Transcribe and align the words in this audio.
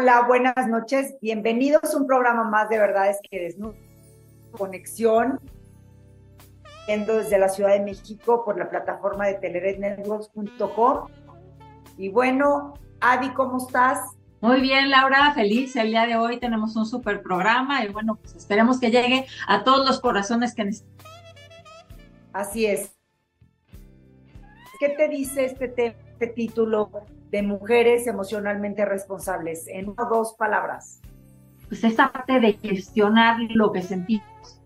Hola, 0.00 0.26
buenas 0.28 0.68
noches. 0.68 1.16
Bienvenidos 1.20 1.92
a 1.92 1.96
un 1.96 2.06
programa 2.06 2.44
más 2.44 2.68
de 2.68 2.78
Verdades 2.78 3.18
que 3.28 3.40
Desnudan. 3.40 3.80
Conexión, 4.52 5.40
viendo 6.86 7.16
desde 7.16 7.36
la 7.36 7.48
Ciudad 7.48 7.70
de 7.70 7.80
México 7.80 8.44
por 8.44 8.56
la 8.56 8.70
plataforma 8.70 9.26
de 9.26 9.34
telerednetworks.com. 9.34 11.08
Y 11.96 12.10
bueno, 12.10 12.74
Adi, 13.00 13.30
¿cómo 13.30 13.58
estás? 13.58 13.98
Muy 14.40 14.60
bien, 14.60 14.88
Laura, 14.88 15.32
feliz. 15.34 15.74
El 15.74 15.88
día 15.88 16.06
de 16.06 16.14
hoy 16.14 16.38
tenemos 16.38 16.76
un 16.76 16.86
super 16.86 17.20
programa 17.20 17.84
y 17.84 17.88
bueno, 17.88 18.14
pues 18.14 18.36
esperemos 18.36 18.78
que 18.78 18.92
llegue 18.92 19.26
a 19.48 19.64
todos 19.64 19.84
los 19.84 19.98
corazones 19.98 20.54
que 20.54 20.64
necesitan. 20.64 21.08
Así 22.32 22.66
es. 22.66 22.96
¿Qué 24.78 24.90
te 24.90 25.08
dice 25.08 25.46
este, 25.46 25.96
este 26.12 26.26
título 26.28 26.88
de 27.30 27.42
mujeres 27.42 28.06
emocionalmente 28.06 28.84
responsables? 28.84 29.66
En 29.68 29.94
dos 29.94 30.34
palabras. 30.38 31.00
Pues 31.68 31.84
esta 31.84 32.12
parte 32.12 32.40
de 32.40 32.54
gestionar 32.54 33.36
lo 33.50 33.72
que 33.72 33.82
sentimos 33.82 34.60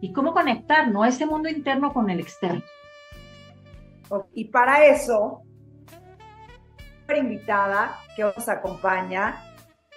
y 0.00 0.12
cómo 0.12 0.34
conectar, 0.34 0.88
¿no? 0.88 1.04
Ese 1.04 1.24
mundo 1.24 1.48
interno 1.48 1.92
con 1.92 2.10
el 2.10 2.20
externo. 2.20 2.62
Y 4.34 4.46
para 4.46 4.86
eso, 4.86 5.42
una 7.08 7.18
invitada 7.18 7.98
que 8.14 8.22
nos 8.22 8.48
acompaña, 8.48 9.42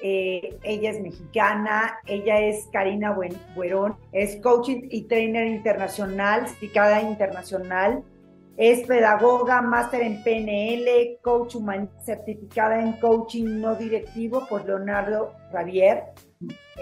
eh, 0.02 0.58
ella 0.64 0.92
es 0.92 1.02
mexicana, 1.02 1.98
ella 2.06 2.40
es 2.40 2.68
Karina 2.72 3.16
Buerón, 3.56 3.98
es 4.12 4.40
coaching 4.42 4.88
y 4.90 5.04
trainer 5.04 5.48
internacional, 5.48 6.48
certificada 6.48 7.02
internacional, 7.02 8.04
es 8.58 8.88
pedagoga, 8.88 9.62
máster 9.62 10.02
en 10.02 10.24
PNL, 10.24 11.20
coach 11.22 11.54
humanista, 11.56 12.02
certificada 12.02 12.82
en 12.82 12.94
coaching 12.94 13.62
no 13.62 13.76
directivo 13.76 14.48
por 14.48 14.66
Leonardo 14.66 15.36
Javier. 15.52 16.06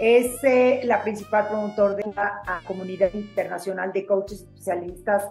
Es 0.00 0.42
eh, 0.42 0.80
la 0.84 1.02
principal 1.02 1.48
promotor 1.48 1.96
de 1.96 2.04
la 2.16 2.42
comunidad 2.66 3.12
internacional 3.12 3.92
de 3.92 4.06
coaches 4.06 4.40
especialistas 4.40 5.28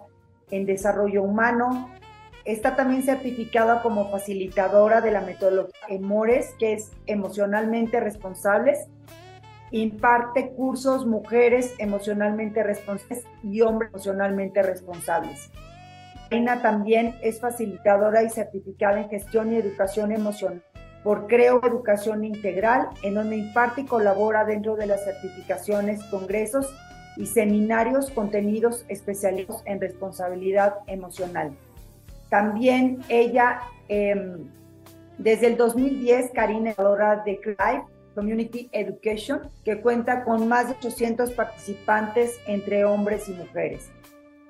en 0.52 0.68
desarrollo 0.68 1.24
humano. 1.24 1.90
Está 2.46 2.76
también 2.76 3.02
certificada 3.02 3.82
como 3.82 4.12
facilitadora 4.12 5.02
de 5.02 5.10
la 5.10 5.22
metodología 5.22 5.74
EMORES, 5.90 6.54
que 6.60 6.74
es 6.74 6.92
emocionalmente 7.08 8.00
responsables. 8.00 8.88
Imparte 9.72 10.52
cursos 10.52 11.08
mujeres 11.08 11.74
emocionalmente 11.80 12.62
responsables 12.62 13.26
y 13.42 13.62
hombres 13.62 13.90
emocionalmente 13.90 14.62
responsables. 14.62 15.50
Reina 16.30 16.62
también 16.62 17.16
es 17.22 17.40
facilitadora 17.40 18.24
y 18.24 18.30
certificada 18.30 19.00
en 19.02 19.10
gestión 19.10 19.54
y 19.54 19.58
educación 19.58 20.12
emocional 20.12 20.64
por 21.06 21.28
Creo 21.28 21.62
Educación 21.64 22.26
Integral, 22.26 22.90
en 23.04 23.14
donde 23.14 23.38
imparte 23.38 23.82
y 23.82 23.86
colabora 23.86 24.44
dentro 24.44 24.76
de 24.76 24.88
las 24.88 25.06
certificaciones, 25.06 26.04
congresos 26.06 26.74
y 27.16 27.28
seminarios 27.28 28.10
contenidos 28.10 28.84
especializados 28.88 29.62
en 29.66 29.80
responsabilidad 29.80 30.78
emocional. 30.88 31.56
También 32.30 33.02
ella, 33.08 33.62
em, 33.88 34.50
desde 35.20 35.46
el 35.46 35.58
2010, 35.58 36.32
Karina 36.34 36.72
es 36.72 36.78
de 36.78 37.40
CLIVE, 37.40 37.84
Community 38.16 38.70
Education, 38.72 39.42
que 39.64 39.82
cuenta 39.82 40.24
con 40.24 40.48
más 40.48 40.70
de 40.70 40.74
800 40.74 41.34
participantes 41.34 42.40
entre 42.48 42.84
hombres 42.84 43.30
y 43.30 43.34
mujeres. 43.34 43.92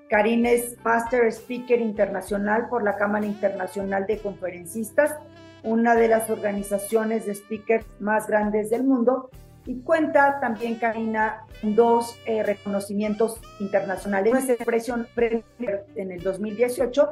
Karina 0.10 0.52
es 0.52 0.78
Master 0.84 1.26
Speaker 1.26 1.80
Internacional 1.82 2.70
por 2.70 2.84
la 2.84 2.96
Cámara 2.96 3.26
Internacional 3.26 4.06
de 4.06 4.20
Conferencistas, 4.20 5.16
una 5.64 5.96
de 5.96 6.08
las 6.08 6.30
organizaciones 6.30 7.26
de 7.26 7.34
speakers 7.34 7.86
más 8.00 8.28
grandes 8.28 8.70
del 8.70 8.84
mundo, 8.84 9.30
y 9.66 9.82
cuenta 9.82 10.40
también 10.40 10.76
Karina 10.76 11.46
dos 11.64 12.20
eh, 12.28 12.44
reconocimientos 12.44 13.42
internacionales. 13.60 14.32
Una 14.32 14.40
es 14.40 14.50
expresión 14.50 15.08
en 15.18 16.12
el 16.12 16.22
2018 16.22 17.10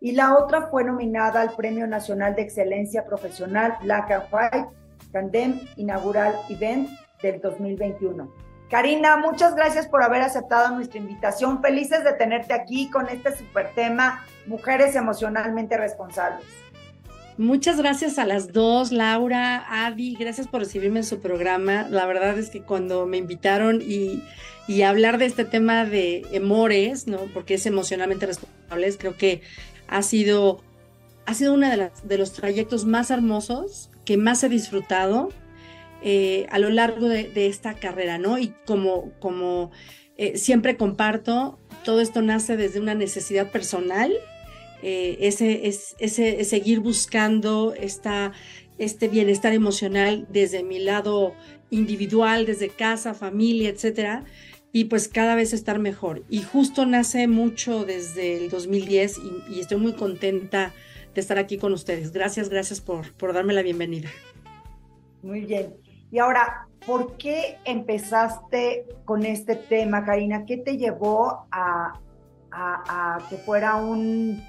y 0.00 0.12
la 0.12 0.36
otra 0.36 0.62
fue 0.62 0.82
nominada 0.82 1.40
al 1.40 1.54
Premio 1.54 1.86
Nacional 1.86 2.34
de 2.34 2.42
Excelencia 2.42 3.06
Profesional 3.06 3.76
Black 3.82 4.10
and 4.10 4.24
White 4.32 4.68
Tandem 5.12 5.60
Inaugural 5.76 6.34
Event 6.48 6.88
del 7.22 7.40
2021. 7.40 8.51
Karina, 8.72 9.18
muchas 9.18 9.54
gracias 9.54 9.86
por 9.86 10.02
haber 10.02 10.22
aceptado 10.22 10.74
nuestra 10.74 10.98
invitación. 10.98 11.60
Felices 11.60 12.04
de 12.04 12.14
tenerte 12.14 12.54
aquí 12.54 12.88
con 12.88 13.06
este 13.10 13.36
super 13.36 13.74
tema, 13.74 14.24
Mujeres 14.46 14.96
Emocionalmente 14.96 15.76
Responsables. 15.76 16.46
Muchas 17.36 17.76
gracias 17.76 18.18
a 18.18 18.24
las 18.24 18.54
dos, 18.54 18.90
Laura, 18.90 19.66
Adi, 19.68 20.14
gracias 20.14 20.48
por 20.48 20.60
recibirme 20.60 21.00
en 21.00 21.04
su 21.04 21.20
programa. 21.20 21.86
La 21.90 22.06
verdad 22.06 22.38
es 22.38 22.48
que 22.48 22.62
cuando 22.62 23.04
me 23.04 23.18
invitaron 23.18 23.82
y, 23.82 24.22
y 24.66 24.80
hablar 24.80 25.18
de 25.18 25.26
este 25.26 25.44
tema 25.44 25.84
de 25.84 26.24
emores, 26.32 27.06
¿no? 27.06 27.18
Porque 27.34 27.54
es 27.54 27.66
emocionalmente 27.66 28.24
responsables, 28.24 28.96
creo 28.96 29.18
que 29.18 29.42
ha 29.86 30.00
sido, 30.00 30.62
ha 31.26 31.34
sido 31.34 31.52
uno 31.52 31.68
de, 31.68 31.90
de 32.04 32.16
los 32.16 32.32
trayectos 32.32 32.86
más 32.86 33.10
hermosos 33.10 33.90
que 34.06 34.16
más 34.16 34.42
he 34.42 34.48
disfrutado 34.48 35.28
eh, 36.04 36.46
a 36.50 36.58
lo 36.58 36.68
largo 36.70 37.08
de, 37.08 37.46
esta 37.46 37.74
carrera, 37.74 38.18
¿no? 38.18 38.38
Y 38.38 38.52
como, 38.64 39.70
eh, 40.16 40.36
siempre 40.36 40.76
comparto, 40.76 41.58
todo 41.84 42.00
esto 42.00 42.22
nace 42.22 42.56
desde 42.56 42.80
una 42.80 42.94
necesidad 42.94 43.52
personal, 43.52 44.12
eh, 44.82 45.18
ese, 45.20 45.68
es, 45.68 45.94
ese, 46.00 46.42
seguir 46.42 46.80
buscando 46.80 47.72
esta, 47.74 48.32
este 48.78 49.06
bienestar 49.06 49.52
emocional 49.52 50.26
desde 50.28 50.64
mi 50.64 50.80
lado 50.80 51.34
individual, 51.70 52.46
desde 52.46 52.68
casa, 52.68 53.14
familia, 53.14 53.68
etcétera, 53.68 54.24
y 54.72 54.86
pues 54.86 55.06
cada 55.06 55.36
vez 55.36 55.52
estar 55.52 55.78
mejor. 55.78 56.24
Y 56.28 56.42
justo 56.42 56.84
nace 56.84 57.28
mucho 57.28 57.84
desde 57.84 58.38
el 58.38 58.50
2010 58.50 59.18
y, 59.18 59.54
y 59.54 59.60
estoy 59.60 59.78
muy 59.78 59.92
contenta 59.92 60.74
de 61.14 61.20
estar 61.20 61.38
aquí 61.38 61.58
con 61.58 61.72
ustedes. 61.72 62.10
Gracias, 62.12 62.48
gracias 62.48 62.80
por 62.80 63.32
darme 63.32 63.52
la 63.52 63.62
bienvenida. 63.62 64.10
Muy 65.22 65.42
bien. 65.42 65.81
Y 66.12 66.18
ahora, 66.18 66.68
¿por 66.86 67.16
qué 67.16 67.56
empezaste 67.64 68.84
con 69.06 69.24
este 69.24 69.56
tema, 69.56 70.04
Karina? 70.04 70.44
¿Qué 70.44 70.58
te 70.58 70.76
llevó 70.76 71.46
a, 71.50 71.98
que 73.30 73.38
fuera 73.38 73.76
un 73.76 74.44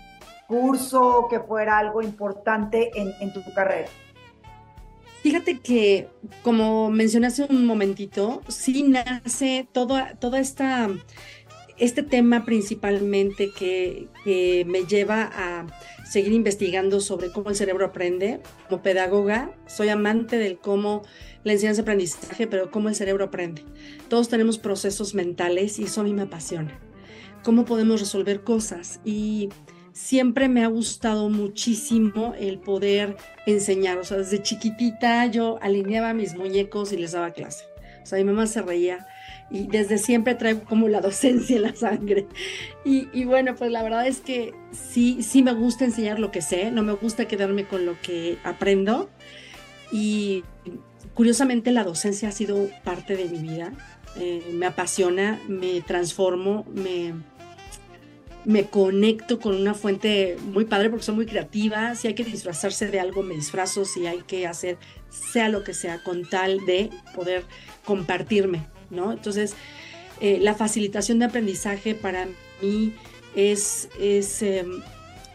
curso, 0.45 1.27
que 1.29 1.39
fuera 1.39 1.77
algo 1.77 2.01
importante 2.01 2.91
en, 2.95 3.31
tu 3.31 3.41
carrera? 3.53 3.87
Fíjate 5.21 5.61
que, 5.61 6.09
como 6.41 6.89
mencioné 6.89 7.27
hace 7.27 7.45
un 7.49 7.65
momentito, 7.65 8.41
sí 8.49 8.83
nace 8.83 9.65
toda, 9.71 10.15
toda 10.15 10.39
esta, 10.39 10.89
este 11.77 12.03
tema 12.03 12.43
principalmente 12.43 13.51
que, 13.57 14.09
que 14.25 14.65
me 14.67 14.83
lleva 14.83 15.31
a 15.33 15.65
seguir 16.03 16.33
investigando 16.33 16.99
sobre 16.99 17.31
cómo 17.31 17.49
el 17.49 17.55
cerebro 17.55 17.85
aprende. 17.85 18.41
Como 18.69 18.81
pedagoga, 18.81 19.55
soy 19.67 19.89
amante 19.89 20.37
del 20.37 20.57
cómo 20.57 21.03
la 21.43 21.53
enseñanza-aprendizaje, 21.53 22.47
pero 22.47 22.71
cómo 22.71 22.89
el 22.89 22.95
cerebro 22.95 23.25
aprende. 23.25 23.63
Todos 24.09 24.29
tenemos 24.29 24.57
procesos 24.57 25.13
mentales 25.13 25.79
y 25.79 25.83
eso 25.83 26.01
a 26.01 26.03
mí 26.03 26.13
me 26.13 26.23
apasiona. 26.23 26.79
Cómo 27.43 27.65
podemos 27.65 27.99
resolver 27.99 28.43
cosas 28.43 28.99
y 29.03 29.49
siempre 29.91 30.49
me 30.49 30.63
ha 30.63 30.67
gustado 30.67 31.29
muchísimo 31.29 32.33
el 32.39 32.59
poder 32.59 33.17
enseñar. 33.45 33.97
O 33.97 34.03
sea, 34.03 34.17
desde 34.17 34.41
chiquitita 34.41 35.25
yo 35.27 35.59
alineaba 35.61 36.13
mis 36.13 36.35
muñecos 36.35 36.91
y 36.93 36.97
les 36.97 37.11
daba 37.11 37.31
clase. 37.31 37.65
O 38.01 38.05
sea, 38.05 38.17
mi 38.17 38.25
mamá 38.25 38.47
se 38.47 38.61
reía 38.61 39.05
y 39.53 39.67
desde 39.67 39.97
siempre 39.97 40.35
traigo 40.35 40.65
como 40.65 40.89
la 40.89 40.99
docencia 40.99 41.55
en 41.55 41.61
la 41.61 41.75
sangre. 41.75 42.27
Y, 42.83 43.23
bueno, 43.23 43.55
pues 43.55 43.71
la 43.71 43.81
verdad 43.83 44.05
es 44.05 44.19
que 44.19 44.53
sí, 44.71 45.23
sí 45.23 45.41
me 45.43 45.53
gusta 45.53 45.85
enseñar 45.85 46.19
lo 46.19 46.31
que 46.31 46.41
sé, 46.41 46.71
no 46.71 46.83
me 46.83 46.93
gusta 46.93 47.29
quedarme 47.29 47.65
con 47.65 47.85
lo 47.85 47.95
que 48.01 48.37
aprendo. 48.43 49.09
Y 49.91 50.43
Curiosamente 51.13 51.71
la 51.71 51.83
docencia 51.83 52.29
ha 52.29 52.31
sido 52.31 52.69
parte 52.83 53.15
de 53.15 53.25
mi 53.25 53.37
vida, 53.37 53.71
eh, 54.15 54.43
me 54.53 54.65
apasiona, 54.65 55.39
me 55.47 55.81
transformo, 55.81 56.65
me, 56.73 57.13
me 58.45 58.65
conecto 58.65 59.39
con 59.39 59.55
una 59.55 59.75
fuente 59.75 60.37
muy 60.43 60.65
padre 60.65 60.89
porque 60.89 61.05
soy 61.05 61.13
muy 61.13 61.25
creativa, 61.27 61.93
si 61.93 62.07
hay 62.07 62.15
que 62.15 62.23
disfrazarse 62.23 62.87
de 62.87 62.99
algo 62.99 63.21
me 63.21 63.35
disfrazo, 63.35 63.85
si 63.85 64.07
hay 64.07 64.21
que 64.21 64.47
hacer 64.47 64.77
sea 65.09 65.49
lo 65.49 65.63
que 65.63 65.75
sea 65.75 66.01
con 66.01 66.27
tal 66.27 66.65
de 66.65 66.89
poder 67.13 67.45
compartirme, 67.85 68.65
¿no? 68.93 69.11
Entonces, 69.11 69.55
eh, 70.21 70.39
la 70.39 70.55
facilitación 70.55 71.19
de 71.19 71.25
aprendizaje 71.25 71.95
para 71.95 72.27
mí 72.61 72.93
es, 73.35 73.89
es, 73.99 74.41
em, 74.41 74.81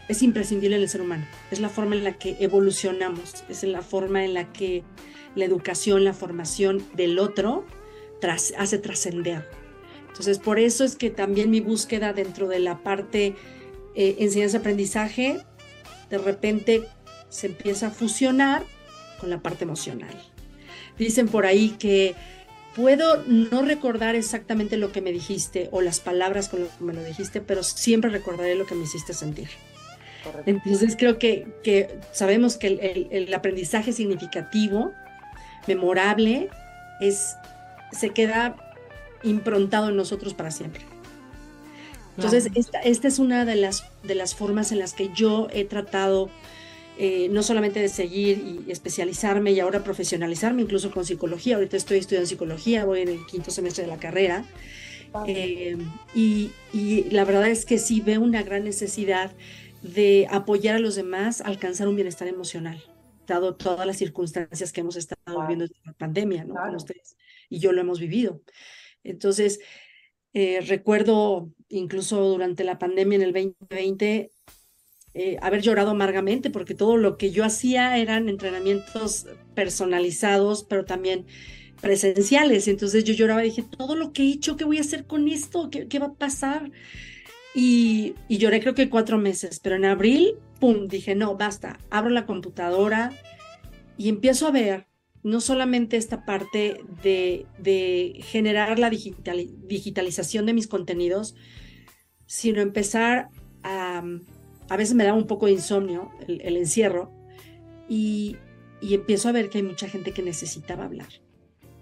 es 0.07 0.23
imprescindible 0.23 0.77
en 0.77 0.81
el 0.81 0.89
ser 0.89 1.01
humano, 1.01 1.25
es 1.51 1.59
la 1.59 1.69
forma 1.69 1.95
en 1.95 2.03
la 2.03 2.13
que 2.13 2.37
evolucionamos, 2.39 3.43
es 3.49 3.63
la 3.63 3.81
forma 3.81 4.23
en 4.25 4.33
la 4.33 4.51
que 4.51 4.83
la 5.35 5.45
educación, 5.45 6.03
la 6.03 6.13
formación 6.13 6.83
del 6.95 7.19
otro 7.19 7.65
hace 8.57 8.77
trascender. 8.79 9.47
Entonces, 10.07 10.39
por 10.39 10.59
eso 10.59 10.83
es 10.83 10.95
que 10.95 11.09
también 11.09 11.49
mi 11.49 11.61
búsqueda 11.61 12.11
dentro 12.13 12.47
de 12.47 12.59
la 12.59 12.83
parte 12.83 13.35
eh, 13.95 14.15
enseñanza-aprendizaje, 14.19 15.39
de 16.09 16.17
repente 16.17 16.83
se 17.29 17.47
empieza 17.47 17.87
a 17.87 17.91
fusionar 17.91 18.63
con 19.19 19.29
la 19.29 19.41
parte 19.41 19.63
emocional. 19.63 20.15
dicen 20.97 21.29
por 21.29 21.45
ahí 21.45 21.75
que 21.79 22.15
puedo 22.79 23.23
no 23.27 23.61
recordar 23.63 24.15
exactamente 24.15 24.77
lo 24.77 24.93
que 24.93 25.01
me 25.01 25.11
dijiste 25.11 25.67
o 25.71 25.81
las 25.81 25.99
palabras 25.99 26.47
con 26.47 26.63
las 26.63 26.71
que 26.77 26.83
me 26.85 26.93
lo 26.93 27.03
dijiste, 27.03 27.41
pero 27.41 27.61
siempre 27.61 28.09
recordaré 28.09 28.55
lo 28.55 28.65
que 28.65 28.73
me 28.73 28.85
hiciste 28.85 29.13
sentir. 29.13 29.49
Entonces 30.45 30.95
creo 30.97 31.19
que, 31.19 31.47
que 31.61 31.99
sabemos 32.13 32.55
que 32.55 32.67
el, 32.67 33.07
el, 33.11 33.33
aprendizaje 33.33 33.91
significativo, 33.91 34.93
memorable, 35.67 36.49
es, 37.01 37.35
se 37.91 38.11
queda 38.11 38.55
improntado 39.23 39.89
en 39.89 39.97
nosotros 39.97 40.33
para 40.33 40.49
siempre. 40.49 40.83
Entonces, 42.15 42.49
esta, 42.55 42.79
esta, 42.79 43.07
es 43.09 43.19
una 43.19 43.43
de 43.43 43.55
las, 43.55 43.83
de 44.03 44.15
las 44.15 44.35
formas 44.35 44.71
en 44.71 44.79
las 44.79 44.93
que 44.93 45.09
yo 45.13 45.47
he 45.51 45.65
tratado 45.65 46.29
eh, 47.01 47.29
no 47.29 47.43
solamente 47.43 47.79
de 47.79 47.87
seguir 47.87 48.63
y 48.67 48.69
especializarme 48.69 49.53
y 49.53 49.61
ahora 49.61 49.85
profesionalizarme, 49.85 50.63
incluso 50.63 50.91
con 50.91 51.05
psicología. 51.05 51.55
Ahorita 51.55 51.77
estoy 51.77 51.99
estudiando 51.99 52.27
psicología, 52.27 52.83
voy 52.83 52.99
en 52.99 53.07
el 53.07 53.25
quinto 53.25 53.51
semestre 53.51 53.85
de 53.85 53.89
la 53.89 53.99
carrera. 53.99 54.43
Eh, 55.25 55.77
y, 56.13 56.51
y, 56.73 57.05
la 57.09 57.23
verdad 57.23 57.47
es 57.47 57.65
que 57.65 57.77
sí 57.77 58.01
veo 58.01 58.19
una 58.19 58.43
gran 58.43 58.65
necesidad 58.65 59.31
de 59.81 60.27
apoyar 60.29 60.75
a 60.75 60.79
los 60.79 60.95
demás 60.95 61.39
a 61.39 61.45
alcanzar 61.45 61.87
un 61.87 61.95
bienestar 61.95 62.27
emocional, 62.27 62.83
dado 63.25 63.55
todas 63.55 63.87
las 63.87 63.95
circunstancias 63.95 64.73
que 64.73 64.81
hemos 64.81 64.97
estado 64.97 65.39
viviendo 65.39 65.63
en 65.63 65.71
la 65.85 65.93
pandemia, 65.93 66.43
¿no? 66.43 66.55
Con 66.55 66.75
ustedes. 66.75 67.15
Y 67.47 67.59
yo 67.59 67.71
lo 67.71 67.79
hemos 67.79 68.01
vivido. 68.01 68.41
Entonces, 69.05 69.61
eh, 70.33 70.59
recuerdo 70.67 71.49
incluso 71.69 72.21
durante 72.25 72.65
la 72.65 72.77
pandemia 72.77 73.15
en 73.15 73.21
el 73.21 73.31
2020 73.31 74.31
eh, 75.13 75.37
haber 75.41 75.61
llorado 75.61 75.91
amargamente 75.91 76.49
porque 76.49 76.75
todo 76.75 76.97
lo 76.97 77.17
que 77.17 77.31
yo 77.31 77.43
hacía 77.43 77.97
eran 77.97 78.29
entrenamientos 78.29 79.27
personalizados, 79.55 80.63
pero 80.63 80.85
también 80.85 81.25
presenciales. 81.81 82.67
Entonces 82.67 83.03
yo 83.03 83.13
lloraba 83.13 83.43
y 83.43 83.49
dije, 83.49 83.63
todo 83.77 83.95
lo 83.95 84.13
que 84.13 84.23
he 84.23 84.31
hecho, 84.31 84.55
¿qué 84.57 84.65
voy 84.65 84.77
a 84.77 84.81
hacer 84.81 85.05
con 85.05 85.27
esto? 85.27 85.69
¿Qué, 85.69 85.87
qué 85.87 85.99
va 85.99 86.07
a 86.07 86.13
pasar? 86.13 86.71
Y, 87.55 88.13
y, 88.27 88.37
lloré 88.37 88.61
creo 88.61 88.75
que 88.75 88.89
cuatro 88.89 89.17
meses, 89.17 89.59
pero 89.59 89.75
en 89.75 89.85
abril, 89.85 90.35
¡pum!, 90.59 90.87
dije, 90.87 91.15
no, 91.15 91.35
basta, 91.35 91.79
abro 91.89 92.11
la 92.11 92.27
computadora 92.27 93.11
y 93.97 94.09
empiezo 94.09 94.47
a 94.47 94.51
ver 94.51 94.87
no 95.23 95.41
solamente 95.41 95.97
esta 95.97 96.25
parte 96.25 96.81
de, 97.03 97.47
de 97.57 98.21
generar 98.23 98.77
la 98.77 98.89
digital, 98.89 99.47
digitalización 99.67 100.45
de 100.45 100.53
mis 100.53 100.67
contenidos, 100.67 101.35
sino 102.27 102.61
empezar 102.61 103.29
a 103.63 104.03
a 104.69 104.77
veces 104.77 104.95
me 104.95 105.03
da 105.03 105.13
un 105.13 105.27
poco 105.27 105.47
de 105.47 105.53
insomnio 105.53 106.11
el, 106.27 106.55
encierro 106.57 107.11
y, 107.87 108.37
empiezo 108.81 109.27
a 109.27 109.33
ver 109.33 109.49
que 109.49 109.57
hay 109.57 109.63
mucha 109.63 109.89
gente 109.89 110.11
que 110.13 110.21
necesitaba 110.21 110.85
hablar. 110.85 111.09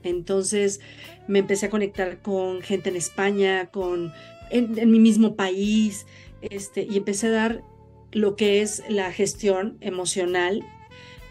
Entonces 0.03 0.79
me 1.27 1.39
empecé 1.39 1.67
a 1.67 1.69
conectar 1.69 2.21
con 2.21 2.61
gente 2.61 2.89
en 2.89 2.95
España, 2.95 3.67
con 3.67 4.13
en, 4.49 4.89
mi 4.89 4.99
mismo 4.99 5.35
país, 5.35 6.07
este, 6.41 6.87
y 6.89 6.97
empecé 6.97 7.27
a 7.27 7.31
dar 7.31 7.63
lo 8.11 8.35
que 8.35 8.61
es 8.61 8.83
la 8.89 9.11
gestión 9.11 9.77
emocional, 9.81 10.63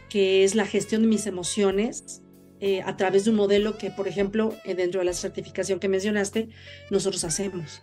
que 0.09 0.45
es 0.45 0.55
la 0.55 0.67
gestión 0.67 1.03
de 1.03 1.09
mis 1.09 1.27
emociones 1.27 2.23
eh, 2.61 2.83
a 2.83 2.97
través 2.97 3.25
de 3.25 3.31
un 3.31 3.37
modelo 3.37 3.77
que, 3.77 3.91
por 3.91 4.09
ejemplo, 4.09 4.55
eh, 4.65 4.75
dentro 4.75 5.01
de 5.01 5.07
la 5.07 5.13
certificación 5.15 5.81
que 5.81 5.89
mencionaste, 5.89 6.49
nosotros 6.91 7.25
hacemos 7.25 7.83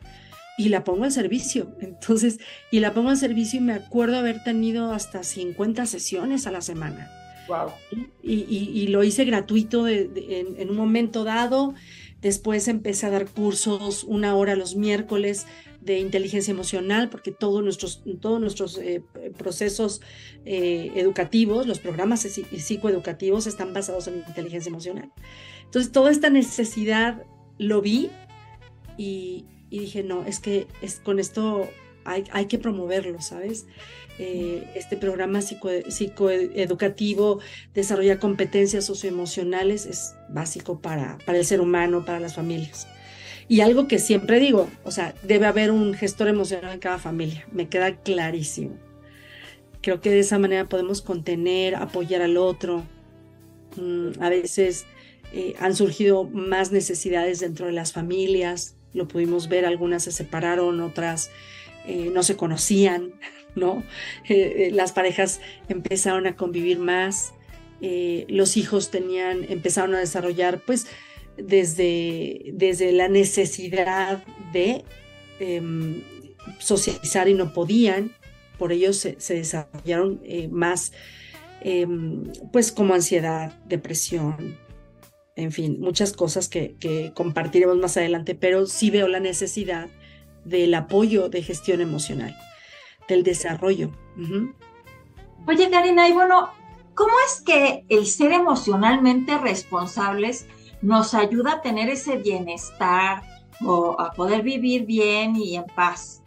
y 0.58 0.70
la 0.70 0.84
pongo 0.84 1.04
al 1.06 1.12
servicio. 1.12 1.76
Entonces, 1.82 2.40
y 2.72 2.80
la 2.80 2.94
pongo 2.94 3.10
al 3.10 3.18
servicio 3.18 3.60
y 3.60 3.64
me 3.64 3.74
acuerdo 3.74 4.18
haber 4.18 4.44
tenido 4.44 4.92
hasta 4.94 5.24
50 5.24 5.86
sesiones 5.86 6.48
a 6.48 6.52
la 6.52 6.62
semana. 6.62 7.12
Wow. 7.48 7.72
Y, 8.22 8.88
lo 8.88 9.04
hice 9.04 9.26
gratuito 9.26 9.88
en, 9.88 10.70
un 10.70 10.76
momento 10.76 11.24
dado. 11.26 11.74
Después 12.22 12.70
empecé 12.70 13.06
a 13.06 13.10
dar 13.10 13.28
cursos 13.28 14.06
una 14.06 14.36
hora 14.36 14.56
los 14.56 14.76
miércoles 14.76 15.46
de 15.82 16.00
inteligencia 16.00 16.52
emocional, 16.52 17.10
porque 17.10 17.32
todos 17.32 17.62
nuestros, 17.62 18.02
todos 18.22 18.40
nuestros 18.40 18.78
eh, 18.78 19.04
procesos 19.38 20.00
eh, 20.46 20.92
educativos, 20.96 21.68
los 21.68 21.80
programas 21.80 22.22
psicoeducativos 22.22 23.46
están 23.48 23.74
basados 23.74 24.08
en 24.08 24.24
inteligencia 24.26 24.70
emocional. 24.70 25.12
Entonces, 25.66 25.92
toda 25.92 26.12
esta 26.12 26.30
necesidad 26.30 27.24
lo 27.58 27.82
vi 27.82 28.10
y, 28.98 29.46
y 29.74 29.80
dije, 29.80 30.04
no, 30.04 30.24
es 30.24 30.40
que 30.40 30.68
es, 30.84 31.00
con 31.00 31.18
esto 31.18 31.68
hay, 32.06 32.26
hay 32.32 32.46
que 32.46 32.60
promoverlo, 32.60 33.20
¿sabes? 33.22 33.66
Eh, 34.20 34.70
este 34.76 34.98
programa 34.98 35.42
psicoeducativo, 35.42 37.40
desarrollar 37.74 38.20
competencias 38.20 38.86
socioemocionales 38.86 39.88
es 39.88 40.14
básico 40.30 40.80
para, 40.80 41.18
para 41.26 41.40
el 41.40 41.46
ser 41.46 41.60
humano, 41.60 42.06
para 42.06 42.20
las 42.20 42.36
familias. 42.36 42.88
Y 43.48 43.62
algo 43.62 43.88
que 43.88 43.98
siempre 43.98 44.40
digo, 44.40 44.70
o 44.84 44.92
sea, 44.92 45.16
debe 45.24 45.48
haber 45.48 45.72
un 45.72 45.96
gestor 45.96 46.28
emocional 46.28 46.72
en 46.72 46.80
cada 46.80 47.00
familia, 47.00 47.48
me 47.52 47.68
queda 47.68 47.96
clarísimo. 47.96 48.78
Creo 49.82 50.02
que 50.02 50.12
de 50.12 50.20
esa 50.20 50.38
manera 50.38 50.70
podemos 50.70 51.02
contener, 51.02 51.74
apoyar 51.74 52.22
al 52.22 52.38
otro. 52.38 52.84
Mm, 53.76 54.22
a 54.22 54.30
veces 54.30 54.86
eh, 55.34 55.56
han 55.60 55.76
surgido 55.76 56.26
más 56.26 56.72
necesidades 56.72 57.40
dentro 57.40 57.66
de 57.66 57.72
las 57.72 57.92
familias, 57.92 58.76
lo 58.94 59.08
pudimos 59.08 59.50
ver, 59.50 59.66
algunas 59.66 60.04
se 60.04 60.12
separaron, 60.12 60.82
otras 60.82 61.32
eh, 61.86 62.10
no 62.14 62.24
se 62.24 62.38
conocían, 62.38 63.14
¿no? 63.56 63.84
Eh, 64.30 64.68
eh, 64.68 64.72
las 64.72 64.92
parejas 64.92 65.42
empezaron 65.70 66.28
a 66.28 66.36
convivir 66.36 66.80
más, 66.80 67.34
los 68.30 68.56
hijos 68.56 68.92
tenían, 68.92 69.46
empezaron 69.50 69.94
a 69.94 70.00
desarrollar, 70.00 70.62
pues, 70.62 70.88
desde, 71.36 72.52
desde 72.54 72.94
la 72.94 73.10
necesidad 73.10 74.24
de 74.54 74.86
em, 75.42 76.02
socializar 76.60 77.28
y 77.28 77.34
no 77.34 77.52
podían, 77.52 78.14
por 78.58 78.72
ello 78.72 78.94
se, 78.94 79.20
se 79.20 79.34
desarrollaron 79.34 80.22
más, 80.50 80.94
em, 81.60 82.24
pues, 82.54 82.72
como 82.72 82.94
ansiedad, 82.94 83.52
depresión, 83.66 84.58
en 85.36 85.52
fin, 85.52 85.80
muchas 85.80 86.14
cosas 86.14 86.48
que, 86.48 87.12
compartiremos 87.16 87.78
más 87.78 87.98
adelante, 87.98 88.36
pero 88.36 88.66
sí 88.66 88.92
veo 88.92 89.08
la 89.08 89.20
necesidad 89.20 89.90
del 90.46 90.74
apoyo 90.74 91.30
de 91.30 91.42
gestión 91.42 91.82
emocional, 91.82 92.36
del 93.08 93.24
desarrollo. 93.24 93.92
Oye, 95.48 95.70
Karina, 95.70 96.08
y 96.08 96.14
bueno, 96.14 96.50
¿cómo 96.94 97.14
es 97.28 97.42
que 97.42 97.86
el 97.90 98.06
ser 98.06 98.32
emocionalmente 98.32 99.38
responsables 99.38 100.46
nos 100.82 101.14
ayuda 101.14 101.54
a 101.54 101.62
tener 101.62 101.90
ese 101.90 102.18
bienestar 102.18 103.24
o 103.66 104.00
a 104.00 104.12
poder 104.12 104.44
vivir 104.44 104.86
bien 104.86 105.36
y 105.36 105.56
en 105.56 105.66
paz? 105.66 106.22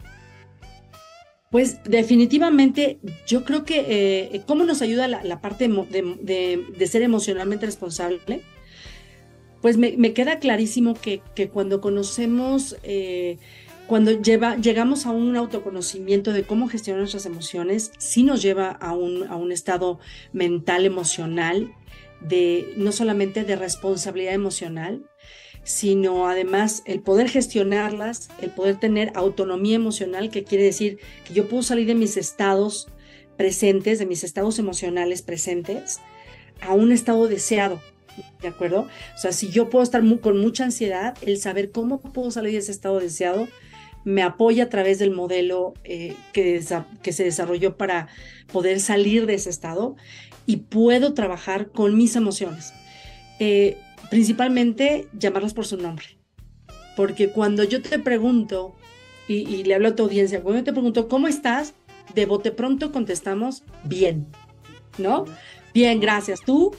Pues 1.49 1.81
definitivamente 1.83 2.99
yo 3.25 3.45
creo 3.45 3.63
que 3.63 3.85
eh, 4.33 4.41
cómo 4.45 4.65
nos 4.65 4.81
ayuda 4.81 5.07
la, 5.07 5.39
parte 5.39 5.69
de, 5.69 6.87
ser 6.87 7.03
emocionalmente 7.03 7.65
responsable 7.65 8.43
pues 9.67 9.75
me, 9.77 10.13
queda 10.13 10.39
clarísimo 10.39 10.93
que, 10.93 11.21
cuando 11.51 11.81
conocemos, 11.81 12.77
eh, 12.83 13.37
cuando 13.85 14.11
lleva, 14.13 14.55
llegamos 14.55 15.05
a 15.05 15.11
un 15.11 15.35
autoconocimiento 15.35 16.31
de 16.31 16.43
cómo 16.43 16.69
gestionar 16.69 17.01
nuestras 17.01 17.25
emociones, 17.25 17.91
sí 17.97 18.23
nos 18.23 18.41
lleva 18.41 18.69
a 18.69 18.93
un, 18.93 19.27
a 19.27 19.35
un 19.35 19.51
estado 19.51 19.99
mental, 20.31 20.85
emocional, 20.85 21.73
de 22.21 22.75
no 22.77 22.93
solamente 22.93 23.43
de 23.43 23.57
responsabilidad 23.57 24.35
emocional, 24.35 25.03
sino 25.65 26.29
además 26.29 26.81
el 26.85 27.01
poder 27.01 27.27
gestionarlas, 27.27 28.29
el 28.41 28.51
poder 28.51 28.79
tener 28.79 29.11
autonomía 29.15 29.75
emocional, 29.75 30.29
que 30.29 30.45
quiere 30.45 30.63
decir 30.63 30.99
que 31.25 31.33
yo 31.33 31.49
puedo 31.49 31.61
salir 31.61 31.87
de 31.87 31.95
mis 31.95 32.15
estados 32.15 32.87
presentes, 33.35 33.99
de 33.99 34.05
mis 34.05 34.23
estados 34.23 34.59
emocionales 34.59 35.23
presentes, 35.23 35.99
a 36.61 36.73
un 36.73 36.93
estado 36.93 37.27
deseado, 37.27 37.81
¿de 38.41 38.47
acuerdo? 38.47 38.87
O 39.15 39.17
sea, 39.17 39.31
si 39.31 39.49
yo 39.49 39.69
puedo 39.69 39.83
estar 39.83 40.01
con 40.19 40.39
mucha 40.39 40.63
ansiedad, 40.63 41.17
el 41.21 41.37
saber 41.39 41.71
cómo 41.71 42.01
puedo 42.01 42.31
salir 42.31 42.53
de 42.53 42.59
ese 42.59 42.71
estado 42.71 42.99
deseado 42.99 43.47
me 44.07 44.23
apoya 44.23 44.63
a 44.63 44.69
través 44.69 44.99
del 44.99 45.11
modelo 45.11 45.73
eh, 45.83 46.15
que, 46.31 46.61
se 46.61 47.23
desarrolló 47.25 47.75
para 47.75 48.07
poder 48.53 48.79
salir 48.79 49.25
de 49.25 49.33
ese 49.33 49.49
estado 49.49 49.97
y 50.45 50.57
puedo 50.57 51.13
trabajar 51.13 51.71
con 51.71 51.97
mis 51.97 52.15
emociones. 52.15 52.71
Eh, 53.39 53.77
principalmente 54.09 55.09
llamarlas 55.11 55.53
por 55.53 55.65
su 55.65 55.75
nombre. 55.75 56.05
Porque 56.95 57.31
cuando 57.31 57.65
yo 57.65 57.81
te 57.81 57.99
pregunto, 57.99 58.75
y, 59.27 59.39
y, 59.39 59.65
le 59.65 59.75
hablo 59.75 59.89
a 59.89 59.95
tu 59.95 60.03
audiencia, 60.03 60.41
cuando 60.41 60.61
yo 60.61 60.63
te 60.63 60.71
pregunto, 60.71 61.09
¿cómo 61.09 61.27
estás? 61.27 61.73
De 62.15 62.25
bote 62.25 62.53
pronto 62.53 62.93
contestamos, 62.93 63.63
bien, 63.83 64.27
¿no? 64.97 65.25
Bien, 65.73 65.99
gracias. 65.99 66.39
¿Tú? 66.45 66.73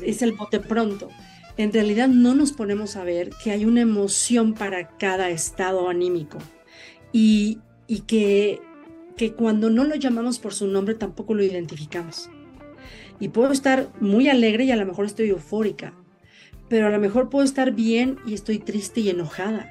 Es 0.00 0.22
el 0.22 0.32
bote 0.32 0.60
pronto. 0.60 1.08
En 1.56 1.72
realidad 1.72 2.08
no 2.08 2.34
nos 2.34 2.52
ponemos 2.52 2.96
a 2.96 3.04
ver 3.04 3.30
que 3.42 3.50
hay 3.50 3.64
una 3.64 3.82
emoción 3.82 4.54
para 4.54 4.88
cada 4.96 5.28
estado 5.30 5.88
anímico 5.88 6.38
y, 7.12 7.60
que, 8.06 8.60
que 9.16 9.34
cuando 9.34 9.68
no 9.68 9.84
lo 9.84 9.94
llamamos 9.96 10.38
por 10.38 10.54
su 10.54 10.66
nombre 10.66 10.94
tampoco 10.94 11.34
lo 11.34 11.42
identificamos. 11.42 12.30
Y 13.20 13.28
puedo 13.28 13.52
estar 13.52 13.88
muy 14.00 14.28
alegre 14.28 14.64
y 14.64 14.70
a 14.70 14.76
lo 14.76 14.86
mejor 14.86 15.04
estoy 15.04 15.28
eufórica, 15.28 15.92
pero 16.68 16.86
a 16.86 16.90
lo 16.90 16.98
mejor 16.98 17.28
puedo 17.28 17.44
estar 17.44 17.72
bien 17.72 18.18
y 18.26 18.34
estoy 18.34 18.58
triste 18.58 19.00
y 19.00 19.10
enojada. 19.10 19.70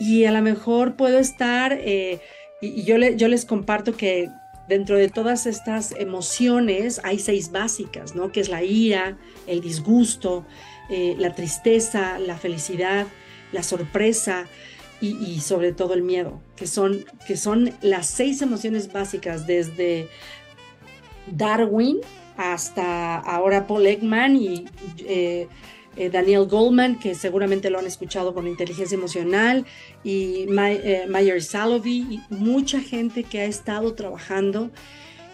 Y 0.00 0.24
a 0.24 0.32
lo 0.32 0.42
mejor 0.42 0.96
puedo 0.96 1.18
estar, 1.18 1.72
eh, 1.72 2.20
y, 2.60 2.82
yo, 2.82 2.96
yo 2.98 3.28
les 3.28 3.44
comparto 3.44 3.96
que 3.96 4.28
dentro 4.68 4.96
de 4.96 5.08
todas 5.08 5.46
estas 5.46 5.92
emociones 5.92 7.00
hay 7.04 7.18
seis 7.18 7.50
básicas, 7.52 8.14
¿no? 8.14 8.32
Que 8.32 8.40
es 8.40 8.48
la 8.48 8.62
ira, 8.62 9.16
el 9.46 9.60
disgusto, 9.60 10.44
eh, 10.88 11.14
la 11.18 11.34
tristeza, 11.34 12.18
la 12.18 12.36
felicidad, 12.36 13.06
la 13.52 13.62
sorpresa 13.62 14.46
y, 15.00 15.40
sobre 15.40 15.72
todo 15.72 15.92
el 15.92 16.02
miedo, 16.02 16.40
que 16.56 16.66
son, 16.66 17.04
que 17.26 17.36
son 17.36 17.72
las 17.82 18.06
seis 18.06 18.40
emociones 18.40 18.90
básicas 18.90 19.46
desde 19.46 20.08
Darwin 21.30 22.00
hasta 22.36 23.16
ahora 23.16 23.66
Paul 23.66 23.86
Ekman 23.86 24.36
y 24.36 24.64
eh, 24.98 25.48
eh, 25.96 26.10
Daniel 26.10 26.46
Goldman, 26.46 26.98
que 26.98 27.14
seguramente 27.14 27.70
lo 27.70 27.78
han 27.78 27.86
escuchado 27.86 28.34
con 28.34 28.46
inteligencia 28.46 28.96
emocional, 28.96 29.64
y 30.04 30.46
Mayer 30.48 31.42
Salovey, 31.42 32.06
y 32.10 32.20
mucha 32.30 32.80
gente 32.80 33.24
que 33.24 33.40
ha 33.40 33.44
estado 33.44 33.94
trabajando 33.94 34.70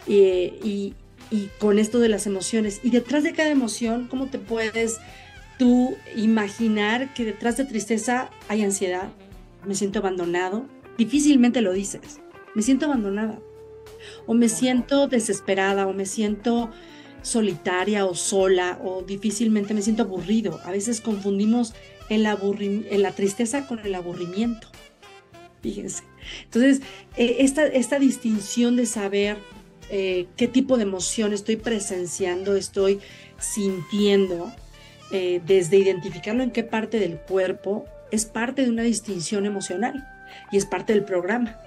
y, 0.06 0.94
y 1.32 1.48
con 1.58 1.78
esto 1.78 1.98
de 1.98 2.08
las 2.08 2.26
emociones. 2.26 2.80
Y 2.82 2.90
detrás 2.90 3.24
de 3.24 3.32
cada 3.32 3.48
emoción, 3.48 4.06
¿cómo 4.08 4.26
te 4.26 4.38
puedes 4.38 4.98
tú 5.58 5.96
imaginar 6.14 7.14
que 7.14 7.24
detrás 7.24 7.56
de 7.56 7.64
tristeza 7.64 8.30
hay 8.48 8.62
ansiedad? 8.62 9.08
Me 9.66 9.74
siento 9.74 10.00
abandonado. 10.00 10.66
Difícilmente 10.98 11.62
lo 11.62 11.72
dices. 11.72 12.20
Me 12.54 12.62
siento 12.62 12.86
abandonada. 12.86 13.38
O 14.26 14.34
me 14.34 14.48
siento 14.48 15.08
desesperada 15.08 15.86
o 15.86 15.92
me 15.94 16.04
siento 16.04 16.70
solitaria 17.22 18.04
o 18.04 18.14
sola 18.14 18.78
o 18.84 19.02
difícilmente 19.02 19.74
me 19.74 19.82
siento 19.82 20.02
aburrido. 20.02 20.60
A 20.64 20.70
veces 20.70 21.00
confundimos 21.00 21.74
el, 22.08 22.26
en 22.26 23.02
la 23.02 23.12
tristeza 23.12 23.66
con 23.66 23.78
el 23.80 23.94
aburrimiento. 23.94 24.68
Fíjense. 25.62 26.02
Entonces, 26.44 26.80
eh, 27.16 27.36
esta, 27.40 27.66
esta 27.66 27.98
distinción 27.98 28.76
de 28.76 28.86
saber 28.86 29.38
eh, 29.90 30.26
qué 30.36 30.48
tipo 30.48 30.76
de 30.76 30.82
emoción 30.82 31.32
estoy 31.32 31.56
presenciando, 31.56 32.56
estoy 32.56 33.00
sintiendo, 33.38 34.52
eh, 35.12 35.40
desde 35.46 35.78
identificarlo 35.78 36.42
en 36.42 36.50
qué 36.50 36.64
parte 36.64 36.98
del 36.98 37.18
cuerpo, 37.18 37.84
es 38.10 38.24
parte 38.26 38.62
de 38.62 38.70
una 38.70 38.82
distinción 38.82 39.46
emocional 39.46 40.06
y 40.50 40.56
es 40.56 40.66
parte 40.66 40.92
del 40.92 41.04
programa. 41.04 41.58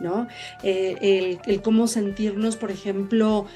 ¿no? 0.00 0.26
el, 0.64 1.38
el, 1.46 1.62
cómo 1.62 1.86
sentirnos, 1.86 2.56
por 2.56 2.72
ejemplo, 2.72 3.46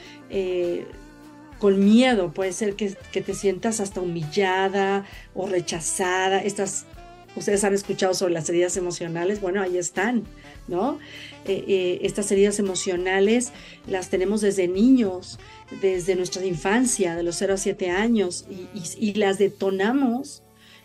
con 1.59 1.85
miedo, 1.85 2.33
puede 2.33 2.53
ser 2.53 2.75
que, 2.75 2.91
te 2.91 3.35
sientas 3.35 3.81
hasta 3.81 4.01
humillada 4.01 5.07
o 5.35 5.47
rechazada. 5.47 6.43
Estas, 6.43 6.87
ustedes 7.35 7.65
han 7.65 7.75
escuchado 7.75 8.15
sobre 8.15 8.35
las 8.35 8.49
heridas 8.49 8.77
emocionales, 8.77 9.41
bueno, 9.41 9.63
ahí 9.63 9.79
están, 9.79 10.25
¿no? 10.69 10.99
Eh, 11.47 11.65
eh, 11.67 11.99
estas 12.03 12.31
heridas 12.31 12.59
emocionales 12.59 13.53
las 13.87 14.11
tenemos 14.11 14.41
desde 14.41 14.69
niños, 14.69 15.39
desde 15.81 16.17
nuestra 16.17 16.45
infancia, 16.45 17.17
de 17.17 17.23
los 17.23 17.37
0 17.37 17.55
a 17.55 17.59
7 17.59 17.91
años, 17.91 18.47
y, 18.99 19.15
las 19.15 19.39
detonamos 19.39 20.43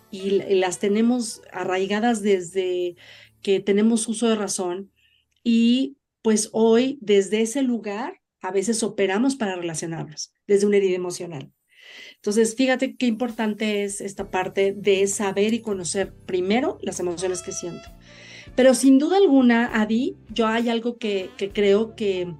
y 0.09 0.29
las 0.55 0.79
tenemos 0.79 1.41
arraigadas 1.51 2.21
desde 2.21 2.95
que 3.41 3.59
tenemos 3.59 4.07
uso 4.07 4.27
de 4.29 4.35
razón. 4.35 4.91
Y 5.43 5.97
pues 6.21 6.49
hoy, 6.51 6.97
desde 7.01 7.41
ese 7.41 7.61
lugar, 7.61 8.20
a 8.41 8.51
veces 8.51 8.83
operamos 8.83 9.35
para 9.35 9.55
relacionarnos 9.55 10.33
desde 10.47 10.67
una 10.67 10.77
herida 10.77 10.95
emocional. 10.95 11.51
Entonces, 12.15 12.55
fíjate 12.55 12.95
qué 12.95 13.05
importante 13.05 13.83
es 13.83 14.01
esta 14.01 14.29
parte 14.29 14.73
de 14.73 15.07
saber 15.07 15.53
y 15.53 15.61
conocer 15.61 16.13
primero 16.25 16.77
las 16.81 16.99
emociones 16.99 17.41
que 17.41 17.51
siento. 17.51 17.89
Pero 18.55 18.73
sin 18.73 18.99
duda 18.99 19.17
alguna, 19.17 19.81
Adi, 19.81 20.17
yo 20.29 20.47
hay 20.47 20.69
algo 20.69 20.97
que, 20.97 21.29
creo 21.53 21.95
que, 21.95 22.33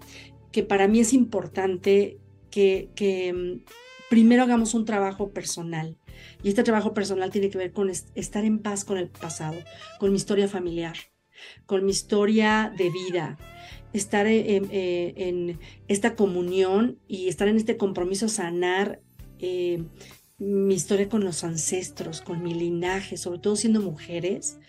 que 0.52 0.64
para 0.64 0.88
mí 0.88 1.00
es 1.00 1.14
importante 1.14 2.20
que, 2.50 3.34
mm, 3.34 3.64
primero 4.10 4.44
hagamos 4.44 4.74
un 4.74 4.86
trabajo 4.86 5.32
personal. 5.32 5.98
Y 6.44 6.50
este 6.50 6.64
trabajo 6.64 6.94
personal 6.94 7.32
tiene 7.32 7.50
que 7.50 7.58
ver 7.58 7.72
con 7.72 7.90
estar 7.90 8.46
en 8.46 8.60
paz 8.60 8.84
con 8.84 8.98
el 8.98 9.10
pasado, 9.10 9.58
con 10.00 10.12
mi 10.12 10.18
historia 10.18 10.48
familiar, 10.48 10.96
con 11.66 11.86
mi 11.86 11.92
historia 11.92 12.72
de 12.78 12.90
vida, 12.90 13.38
estar 13.94 14.28
eh, 14.28 15.14
en, 15.16 15.60
esta 15.88 16.16
comunión 16.16 17.00
y 17.08 17.28
estar 17.28 17.48
en 17.48 17.58
este 17.58 17.78
compromiso, 17.78 18.28
sanar 18.30 19.02
eh, 19.40 19.84
mi 20.38 20.74
historia 20.74 21.10
con 21.10 21.24
los 21.24 21.44
ancestros, 21.44 22.22
con 22.22 22.42
mi 22.42 22.54
linaje, 22.54 23.18
sobre 23.18 23.40
todo 23.40 23.56
siendo 23.56 23.82
mujeres. 23.82 24.60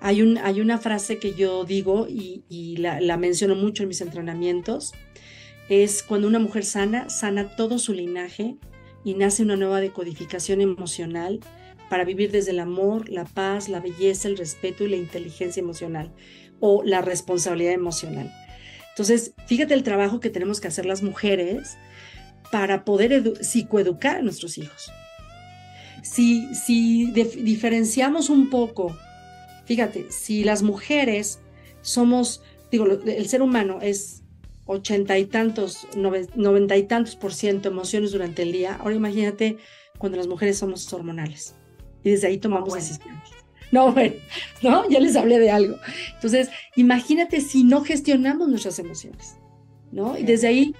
Hay, 0.00 0.20
un, 0.20 0.38
hay 0.38 0.60
una 0.60 0.78
frase 0.78 1.18
que 1.18 1.34
yo 1.34 1.64
digo 1.64 2.06
y, 2.08 2.76
la, 2.76 3.00
la, 3.00 3.16
menciono 3.16 3.54
mucho 3.54 3.82
en 3.82 3.88
mis 3.88 4.02
entrenamientos, 4.02 4.92
es 5.68 6.02
cuando 6.02 6.28
una 6.28 6.38
mujer 6.38 6.64
sana, 6.64 7.08
sana 7.08 7.56
todo 7.56 7.78
su 7.78 7.92
linaje 7.92 8.56
y 9.04 9.14
nace 9.14 9.42
una 9.42 9.56
nueva 9.56 9.80
decodificación 9.80 10.60
emocional 10.60 11.40
para 11.88 12.04
vivir 12.04 12.30
desde 12.30 12.50
el 12.50 12.60
amor, 12.60 13.08
la 13.08 13.24
paz, 13.24 13.68
la 13.68 13.80
belleza, 13.80 14.28
el 14.28 14.36
respeto 14.36 14.84
y 14.84 14.88
la 14.88 14.96
inteligencia 14.96 15.60
emocional 15.60 16.12
o 16.60 16.82
la 16.84 17.00
responsabilidad 17.00 17.72
emocional. 17.72 18.32
Entonces, 18.96 19.34
fíjate 19.46 19.74
el 19.74 19.82
trabajo 19.82 20.20
que 20.20 20.30
tenemos 20.30 20.58
que 20.58 20.68
hacer 20.68 20.86
las 20.86 21.02
mujeres 21.02 21.76
para 22.50 22.82
poder 22.82 23.44
psicoeducar 23.44 24.16
a 24.16 24.22
nuestros 24.22 24.56
hijos. 24.56 24.90
Si, 26.02 26.54
si 26.54 27.10
diferenciamos 27.10 28.30
un 28.30 28.48
poco, 28.48 28.96
fíjate, 29.66 30.10
si 30.10 30.44
las 30.44 30.62
mujeres 30.62 31.40
somos, 31.82 32.42
digo, 32.72 32.86
el 32.86 33.28
ser 33.28 33.42
humano 33.42 33.80
es 33.82 34.22
ochenta 34.64 35.18
y 35.18 35.26
tantos, 35.26 35.86
noventa 36.34 36.78
y 36.78 36.84
tantos 36.84 37.16
por 37.16 37.34
ciento 37.34 37.68
emociones 37.68 38.12
durante 38.12 38.44
el 38.44 38.52
día, 38.52 38.76
ahora 38.76 38.94
imagínate 38.94 39.58
cuando 39.98 40.16
las 40.16 40.26
mujeres 40.26 40.56
somos 40.56 40.90
hormonales 40.94 41.54
y 42.02 42.12
desde 42.12 42.28
ahí 42.28 42.38
tomamos 42.38 42.72
decisiones. 42.72 43.28
No, 43.76 43.92
bueno, 43.92 44.14
¿no? 44.62 44.88
Ya 44.88 45.00
les 45.00 45.16
hablé 45.16 45.38
de 45.38 45.50
algo. 45.50 45.76
Entonces, 46.14 46.48
imagínate 46.76 47.42
si 47.42 47.62
no 47.62 47.84
gestionamos 47.84 48.48
nuestras 48.48 48.78
emociones, 48.78 49.36
¿no? 49.92 50.16
Y 50.16 50.22
desde 50.22 50.48
ahí, 50.48 50.74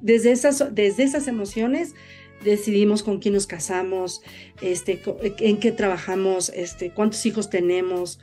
desde 0.00 0.32
esas, 0.32 0.74
desde 0.74 1.04
esas 1.04 1.28
emociones, 1.28 1.94
decidimos 2.44 3.04
con 3.04 3.20
quién 3.20 3.34
nos 3.34 3.46
casamos, 3.46 4.22
este, 4.60 5.00
en 5.38 5.60
qué 5.60 5.70
trabajamos, 5.70 6.48
este, 6.48 6.90
cuántos 6.90 7.24
hijos 7.26 7.48
tenemos. 7.48 8.18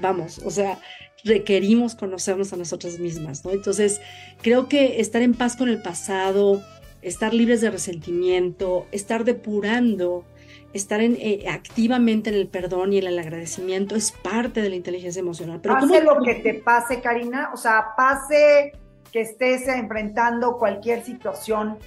Vamos, 0.00 0.40
o 0.44 0.50
sea, 0.50 0.80
requerimos 1.22 1.94
conocernos 1.94 2.52
a 2.52 2.56
nosotras 2.56 2.98
mismas, 2.98 3.44
¿no? 3.44 3.52
Entonces, 3.52 4.00
creo 4.42 4.68
que 4.68 5.00
estar 5.00 5.22
en 5.22 5.34
paz 5.34 5.54
con 5.54 5.68
el 5.68 5.80
pasado, 5.82 6.64
estar 7.00 7.32
libres 7.32 7.60
de 7.60 7.70
resentimiento, 7.70 8.88
estar 8.90 9.22
depurando 9.22 10.24
estar 10.72 11.00
en, 11.00 11.16
eh, 11.18 11.44
activamente 11.48 12.30
en 12.30 12.36
el 12.36 12.48
perdón 12.48 12.92
y 12.92 12.98
en 12.98 13.06
el 13.06 13.18
agradecimiento 13.18 13.96
es 13.96 14.12
parte 14.12 14.62
de 14.62 14.70
la 14.70 14.76
inteligencia 14.76 15.20
emocional. 15.20 15.60
Pero 15.62 15.74
pase 15.74 16.02
lo 16.02 16.22
que 16.22 16.36
te 16.36 16.54
pase, 16.54 17.00
Karina, 17.00 17.50
o 17.52 17.56
sea, 17.56 17.94
pase 17.96 18.72
que 19.12 19.22
estés 19.22 19.66
enfrentando 19.68 20.58
cualquier 20.58 21.04
situación, 21.04 21.78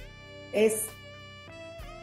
es... 0.52 0.86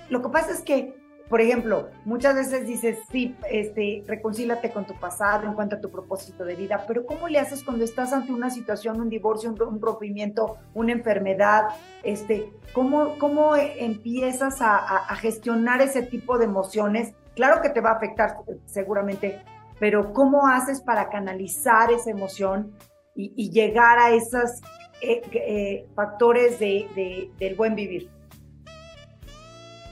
Lo 0.09 0.21
que 0.21 0.29
pasa 0.29 0.51
es 0.51 0.61
que 0.61 1.00
por 1.31 1.39
ejemplo, 1.39 1.87
muchas 2.03 2.35
veces 2.35 2.67
dices, 2.67 2.99
sí, 3.09 3.37
este, 3.49 4.03
reconcílate 4.05 4.69
con 4.69 4.85
tu 4.85 4.93
pasado, 4.95 5.47
encuentra 5.49 5.79
tu 5.79 5.89
propósito 5.89 6.43
de 6.43 6.57
vida, 6.57 6.83
pero 6.85 7.05
¿cómo 7.05 7.29
le 7.29 7.39
haces 7.39 7.63
cuando 7.63 7.85
estás 7.85 8.11
ante 8.11 8.33
una 8.33 8.49
situación, 8.49 8.99
un 8.99 9.07
divorcio, 9.07 9.49
un, 9.49 9.81
rompimiento, 9.81 10.57
una 10.73 10.91
enfermedad? 10.91 11.69
Este, 12.03 12.51
¿cómo, 12.73 13.17
¿Cómo 13.17 13.55
empiezas 13.55 14.57
a, 14.59 15.05
gestionar 15.21 15.81
ese 15.81 16.01
tipo 16.01 16.37
de 16.37 16.43
emociones? 16.43 17.13
Claro 17.33 17.61
que 17.61 17.69
te 17.69 17.79
va 17.79 17.91
a 17.91 17.95
afectar 17.95 18.35
seguramente, 18.65 19.41
pero 19.79 20.11
¿cómo 20.11 20.47
haces 20.47 20.81
para 20.81 21.07
canalizar 21.07 21.93
esa 21.93 22.11
emoción 22.11 22.73
y, 23.15 23.49
llegar 23.51 23.99
a 23.99 24.11
esos 24.13 24.61
eh, 25.01 25.21
eh, 25.31 25.87
factores 25.95 26.59
del 26.59 27.55
buen 27.55 27.75
vivir? 27.75 28.09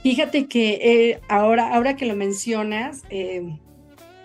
Fíjate 0.02 0.46
que 0.46 0.70
eh, 0.82 1.20
ahora, 1.28 1.74
ahora 1.74 1.94
que 1.96 2.06
lo 2.06 2.16
mencionas, 2.16 3.02
eh, 3.10 3.58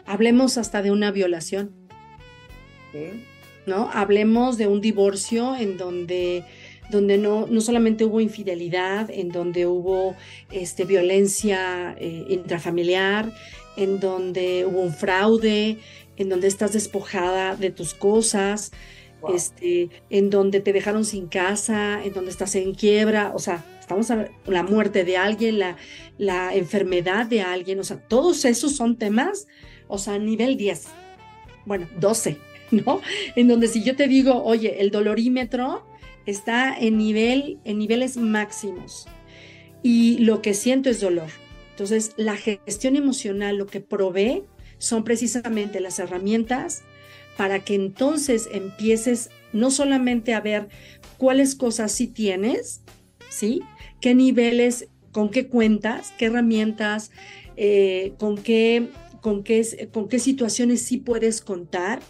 hablemos 0.05 0.57
hasta 0.57 0.81
de 0.81 0.91
una 0.91 1.11
violación. 1.11 1.71
¿No? 3.65 3.89
Hablemos 3.91 4.57
de 4.57 4.67
un 4.67 4.79
divorcio 4.79 5.53
en 5.57 5.77
donde, 5.77 6.45
donde 6.91 7.17
no, 7.17 7.45
no 7.47 7.59
solamente 7.59 8.05
hubo 8.05 8.21
infidelidad, 8.21 9.09
en 9.09 9.29
donde 9.29 9.67
hubo 9.67 10.15
este, 10.49 10.85
violencia 10.85 11.93
eh, 11.99 12.25
intrafamiliar, 12.29 13.33
en 13.75 13.99
donde 13.99 14.65
hubo 14.65 14.79
un 14.79 14.93
fraude, 14.93 15.77
en 16.15 16.29
donde 16.29 16.47
estás 16.47 16.71
despojada 16.71 17.57
de 17.57 17.69
tus 17.69 17.93
cosas, 17.93 18.71
este, 19.33 19.89
en 20.09 20.29
donde 20.29 20.61
te 20.61 20.71
dejaron 20.71 21.03
sin 21.03 21.27
casa, 21.27 22.01
en 22.01 22.13
donde 22.13 22.31
estás 22.31 22.55
en 22.55 22.75
quiebra, 22.75 23.33
o 23.35 23.39
sea, 23.39 23.65
Estamos 23.85 24.09
hablando 24.09 24.33
la 24.47 24.63
muerte 24.63 25.03
de 25.03 25.15
alguien, 25.15 25.59
la, 25.59 25.77
la 26.17 26.55
enfermedad 26.55 27.27
de 27.27 27.43
alguien, 27.43 27.79
o 27.79 27.83
sea, 27.83 27.97
todos 27.97 28.43
esos 28.43 28.75
son 28.75 28.97
temas, 28.97 29.45
o 29.87 29.99
sea, 29.99 30.17
nivel 30.17 30.57
10, 30.57 30.87
bueno, 31.67 31.87
12, 31.99 32.39
¿no? 32.71 32.99
En 33.35 33.47
donde 33.47 33.67
si 33.67 33.83
yo 33.83 33.95
te 33.95 34.07
digo, 34.07 34.43
oye, 34.43 34.81
el 34.81 34.89
dolorímetro 34.89 35.85
está 36.25 36.75
en 36.75 36.97
nivel, 36.97 37.59
en 37.63 37.77
niveles 37.77 38.17
máximos 38.17 39.05
y 39.83 40.17
lo 40.17 40.41
que 40.41 40.55
siento 40.55 40.89
es 40.89 40.99
dolor. 40.99 41.29
Entonces, 41.69 42.13
la 42.17 42.37
gestión 42.37 42.95
emocional 42.95 43.57
lo 43.57 43.67
que 43.67 43.81
provee 43.81 44.45
son 44.79 45.03
precisamente 45.03 45.79
las 45.79 45.99
herramientas 45.99 46.81
para 47.37 47.59
que 47.59 47.75
entonces 47.75 48.49
empieces 48.51 49.29
no 49.53 49.69
solamente 49.69 50.33
a 50.33 50.41
ver 50.41 50.69
cuáles 51.19 51.53
cosas 51.53 51.91
sí 51.91 52.07
tienes, 52.07 52.81
¿sí? 53.29 53.61
¿Qué 54.01 54.15
niveles, 54.15 54.87
con 55.11 55.29
qué 55.29 55.47
cuentas, 55.47 56.13
qué 56.17 56.25
herramientas, 56.25 57.11
eh, 57.57 58.13
con, 58.17 58.37
qué, 58.37 58.89
con, 59.21 59.43
qué, 59.43 59.89
con 59.93 60.09
qué 60.09 60.19
situaciones 60.19 60.81
sí 60.81 60.97
puedes 60.97 61.41
contar, 61.41 62.01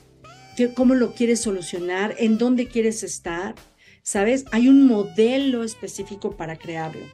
cómo 0.74 0.96
lo 0.96 1.14
quieres 1.14 1.42
solucionar, 1.42 2.16
en 2.18 2.38
dónde 2.38 2.68
quieres 2.68 3.04
estar, 3.04 3.56
¿sabes? 4.04 4.46
Hay 4.52 4.68
un 4.68 4.88
modelo 4.88 5.64
específico 5.64 6.38
para 6.38 6.56
crearlo. 6.56 7.06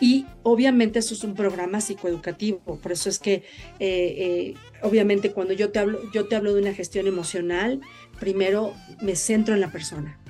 Y 0.00 0.26
obviamente 0.44 1.00
eso 1.00 1.14
es 1.14 1.24
un 1.24 1.34
programa 1.34 1.80
psicoeducativo, 1.80 2.78
por 2.80 2.92
eso 2.92 3.08
es 3.08 3.18
que 3.18 3.32
eh, 3.32 3.42
eh, 3.80 4.54
obviamente 4.82 5.32
cuando 5.32 5.54
yo 5.54 5.70
te, 5.70 5.80
hablo, 5.80 6.00
yo 6.12 6.26
te 6.26 6.36
hablo 6.36 6.54
de 6.54 6.60
una 6.60 6.74
gestión 6.74 7.08
emocional, 7.08 7.80
primero 8.20 8.74
me 9.02 9.16
centro 9.16 9.54
en 9.54 9.60
la 9.60 9.72
persona. 9.72 10.20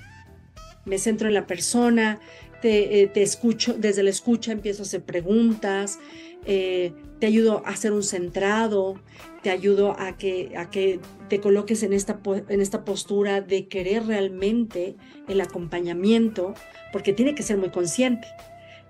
Me 0.86 0.96
centro 0.96 1.28
en 1.28 1.34
la 1.34 1.46
persona, 1.46 2.18
te, 2.60 3.02
eh, 3.02 3.10
escucho, 3.14 3.74
desde 3.74 4.02
la 4.02 4.10
escucha 4.10 4.52
empiezo 4.52 4.82
a 4.82 4.86
hacer 4.86 5.02
preguntas, 5.02 5.98
te 6.44 7.26
ayudo 7.26 7.62
a 7.66 7.70
hacer 7.70 7.92
un 7.92 8.02
centrado, 8.02 8.98
te 9.42 9.50
ayudo 9.50 9.94
a 9.98 10.16
que, 10.16 10.52
a 10.56 10.70
que 10.70 10.98
te 11.28 11.40
coloques 11.40 11.82
en 11.82 11.92
esta, 11.92 12.20
en 12.48 12.62
esta 12.62 12.86
postura 12.86 13.42
de 13.42 13.68
querer 13.68 14.06
realmente 14.06 14.96
el 15.28 15.42
acompañamiento, 15.42 16.54
porque 16.90 17.12
tiene 17.12 17.34
que 17.34 17.42
ser 17.42 17.58
muy 17.58 17.68
consciente. 17.68 18.26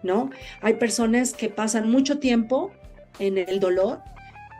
¿no? 0.02 0.30
Hay 0.60 0.74
personas 0.74 1.32
que 1.32 1.48
pasan 1.48 1.90
mucho 1.90 2.18
tiempo 2.18 2.72
en 3.18 3.38
el 3.38 3.60
dolor 3.60 4.00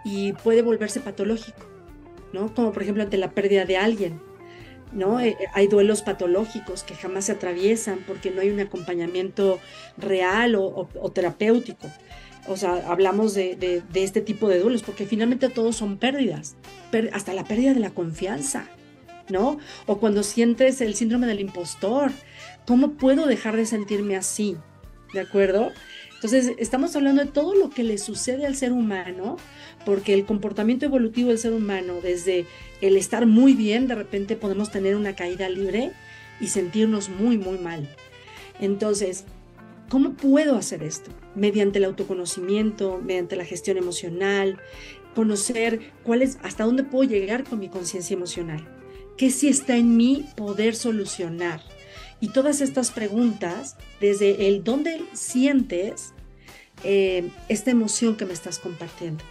y 0.05 0.33
puede 0.33 0.63
volverse 0.63 1.01
patológico, 1.01 1.67
¿no? 2.33 2.55
Como 2.55 2.73
por 2.73 2.83
ejemplo 2.83 3.03
ante 3.03 3.17
la 3.19 3.31
pérdida 3.31 3.65
de 3.65 3.77
alguien, 3.77 4.21
¿no? 4.93 5.21
Eh, 5.21 5.37
hay 5.55 5.67
duelos 5.69 6.03
patológicos 6.03 6.83
que 6.83 6.95
jamás 6.95 7.27
se 7.27 7.33
atraviesan 7.33 8.01
porque 8.07 8.31
no 8.31 8.41
hay 8.41 8.51
un 8.51 8.61
acompañamiento 8.61 9.59
real 9.97 10.55
o, 10.57 10.89
terapéutico. 11.13 11.89
O 12.47 12.57
sea, 12.57 12.91
hablamos 12.91 13.35
de, 13.35 13.83
este 13.95 14.21
tipo 14.21 14.49
de 14.49 14.59
duelos 14.59 14.83
porque 14.83 15.07
finalmente 15.07 15.49
todos 15.49 15.77
son 15.77 15.99
pérdidas, 15.99 16.57
hasta 17.13 17.35
la 17.35 17.45
pérdida 17.45 17.75
de 17.75 17.81
la 17.81 17.91
confianza, 17.91 18.69
¿no? 19.29 19.59
O 19.87 19.99
cuando 19.99 20.23
sientes 20.23 20.81
el 20.81 20.95
síndrome 20.95 21.27
del 21.27 21.41
impostor, 21.41 22.11
¿cómo 22.67 22.93
puedo 22.93 23.27
dejar 23.27 23.57
de 23.57 23.67
sentirme 23.67 24.17
así? 24.17 24.57
¿de 25.13 25.21
acuerdo? 25.21 25.73
Entonces, 26.15 26.53
estamos 26.59 26.95
hablando 26.97 27.25
de 27.25 27.31
todo 27.31 27.55
lo 27.55 27.71
que 27.71 27.85
le 27.85 27.99
sucede 27.99 28.47
al 28.47 28.57
ser 28.57 28.73
humano, 28.73 29.37
porque 29.89 30.13
el 30.13 30.27
comportamiento 30.27 30.85
evolutivo 30.85 31.31
del 31.31 31.39
ser 31.39 31.55
humano, 31.55 31.95
desde 32.03 32.45
el 32.83 32.99
estar 32.99 33.25
muy 33.25 33.55
bien, 33.55 33.87
de 33.87 33.95
repente 33.95 34.37
podemos 34.37 34.71
tener 34.71 34.95
una 34.97 35.17
caída 35.17 35.49
libre 35.49 35.93
y 36.43 36.49
sentirnos 36.49 37.09
muy, 37.09 37.39
muy 37.39 37.57
mal. 37.57 37.89
Entonces, 38.61 39.25
¿cómo 39.89 40.13
puedo 40.13 40.57
hacer 40.57 40.83
esto? 40.83 41.11
Mediante 41.35 41.79
el 41.79 41.87
autoconocimiento, 41.87 43.01
mediante 43.03 43.35
la 43.35 43.47
gestión 43.47 43.79
emocional, 43.79 44.59
conocer 45.15 45.81
cuál 46.03 46.21
es, 46.21 46.37
hasta 46.43 46.65
dónde 46.65 46.85
puedo 46.85 47.09
llegar 47.09 47.45
con 47.45 47.59
mi 47.59 47.71
conciencia 47.71 48.13
emocional, 48.13 48.69
qué 49.17 49.31
sí 49.31 49.49
está 49.49 49.79
en 49.79 49.97
mí 49.97 50.27
poder 50.37 50.77
solucionar 50.77 51.63
y 52.21 52.29
todas 52.29 52.61
estas 52.61 52.91
preguntas, 52.91 53.79
desde 54.03 54.49
el 54.49 54.65
dónde 54.65 55.03
sientes 55.15 56.13
eh, 56.85 57.31
esta 57.49 57.71
emoción 57.71 58.17
que 58.17 58.27
me 58.27 58.35
estás 58.35 58.59
compartiendo. 58.59 59.25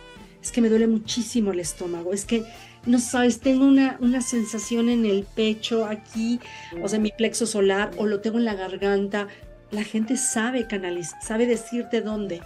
Es 0.48 0.54
que 0.54 0.62
me 0.62 0.70
duele 0.70 0.88
muchísimo 0.88 1.52
el 1.52 1.60
estómago, 1.60 2.14
es 2.14 2.24
que, 2.24 2.46
no 2.86 3.00
sabes, 3.00 3.42
tengo 3.42 3.66
una, 3.66 3.98
una 4.00 4.22
sensación 4.22 4.88
en 4.88 5.06
el 5.06 5.26
pecho 5.26 5.86
aquí, 5.86 6.40
o 6.82 6.88
sea, 6.88 6.96
en 6.96 7.04
mi 7.04 7.12
plexo 7.12 7.46
solar, 7.46 7.92
o 7.98 8.06
lo 8.06 8.22
tengo 8.22 8.38
en 8.38 8.46
la 8.46 8.56
garganta. 8.56 9.28
La 9.72 9.84
gente 9.84 10.16
sabe 10.16 10.68
canalizar, 10.68 11.22
sabe 11.22 11.48
decirte 11.48 12.00
dónde, 12.00 12.40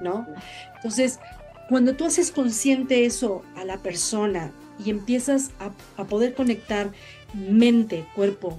¿no? 0.00 0.26
Entonces, 0.74 1.20
cuando 1.68 1.94
tú 1.94 2.06
haces 2.06 2.32
consciente 2.32 3.04
eso 3.04 3.44
a 3.54 3.64
la 3.64 3.78
persona 3.78 4.50
y 4.84 4.90
empiezas 4.90 5.52
a, 5.60 5.70
a 5.96 6.04
poder 6.06 6.34
conectar 6.34 6.90
mente, 7.32 8.04
cuerpo, 8.16 8.58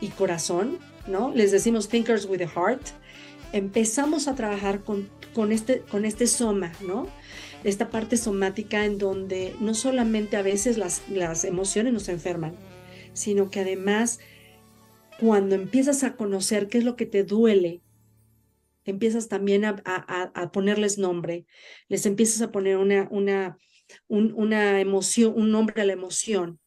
y 0.00 0.08
corazón, 0.08 0.78
¿no? 1.06 1.30
Les 1.34 1.52
decimos 1.52 1.90
thinkers 1.90 2.24
with 2.24 2.40
a 2.40 2.48
heart. 2.48 2.80
Empezamos 3.52 4.28
a 4.28 4.34
trabajar 4.34 4.80
con, 4.80 5.10
con, 5.34 5.52
este, 5.52 5.80
con 5.90 6.06
este 6.06 6.26
soma, 6.26 6.72
¿no? 6.80 7.06
Esta 7.64 7.90
parte 7.90 8.16
somática 8.16 8.84
en 8.84 8.98
donde 8.98 9.54
no 9.60 9.74
solamente 9.74 10.36
a 10.36 10.42
veces 10.42 10.78
las, 10.78 11.02
las 11.08 11.44
emociones 11.44 11.92
nos 11.92 12.08
enferman, 12.08 12.54
sino 13.14 13.50
que 13.50 13.60
además 13.60 14.20
cuando 15.18 15.54
empiezas 15.54 16.04
a 16.04 16.16
conocer 16.16 16.68
qué 16.68 16.78
es 16.78 16.84
lo 16.84 16.96
que 16.96 17.06
te 17.06 17.24
duele, 17.24 17.80
empiezas 18.84 19.28
también 19.28 19.64
a, 19.64 19.82
a, 19.86 20.52
ponerles 20.52 20.98
nombre, 20.98 21.46
les 21.88 22.04
empiezas 22.06 22.42
a 22.42 22.52
poner 22.52 22.76
una, 22.76 23.08
una, 23.10 23.58
una 24.08 24.80
emoción, 24.80 25.32
un 25.36 25.50
nombre 25.50 25.80
a 25.80 25.86
la 25.86 25.92
emoción, 25.92 26.60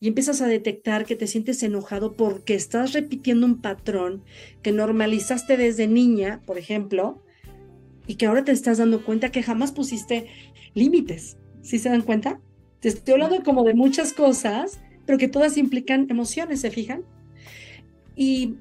y 0.00 0.08
empiezas 0.08 0.42
a 0.42 0.46
detectar 0.46 1.06
que 1.06 1.16
te 1.16 1.26
sientes 1.26 1.62
enojado 1.62 2.12
porque 2.12 2.54
estás 2.54 2.92
repitiendo 2.92 3.46
un 3.46 3.62
patrón 3.62 4.22
que 4.62 4.70
normalizaste 4.70 5.56
desde 5.56 5.86
niña, 5.86 6.42
por 6.44 6.58
ejemplo, 6.58 7.23
y 8.06 8.16
que 8.16 8.26
ahora 8.26 8.44
te 8.44 8.52
estás 8.52 8.78
dando 8.78 9.04
cuenta 9.04 9.30
que 9.30 9.42
jamás 9.42 9.72
pusiste 9.72 10.26
límites. 10.74 11.38
¿Sí 11.62 11.78
se 11.78 11.88
dan 11.88 12.02
cuenta? 12.02 12.40
Te 12.80 12.88
estoy 12.88 13.14
hablando 13.14 13.42
como 13.42 13.64
de 13.64 13.74
muchas 13.74 14.12
cosas, 14.12 14.80
pero 15.06 15.18
que 15.18 15.28
todas 15.28 15.56
implican 15.56 16.06
emociones, 16.10 16.60
¿se 16.60 16.70
fijan? 16.70 17.02
Y, 18.16 18.56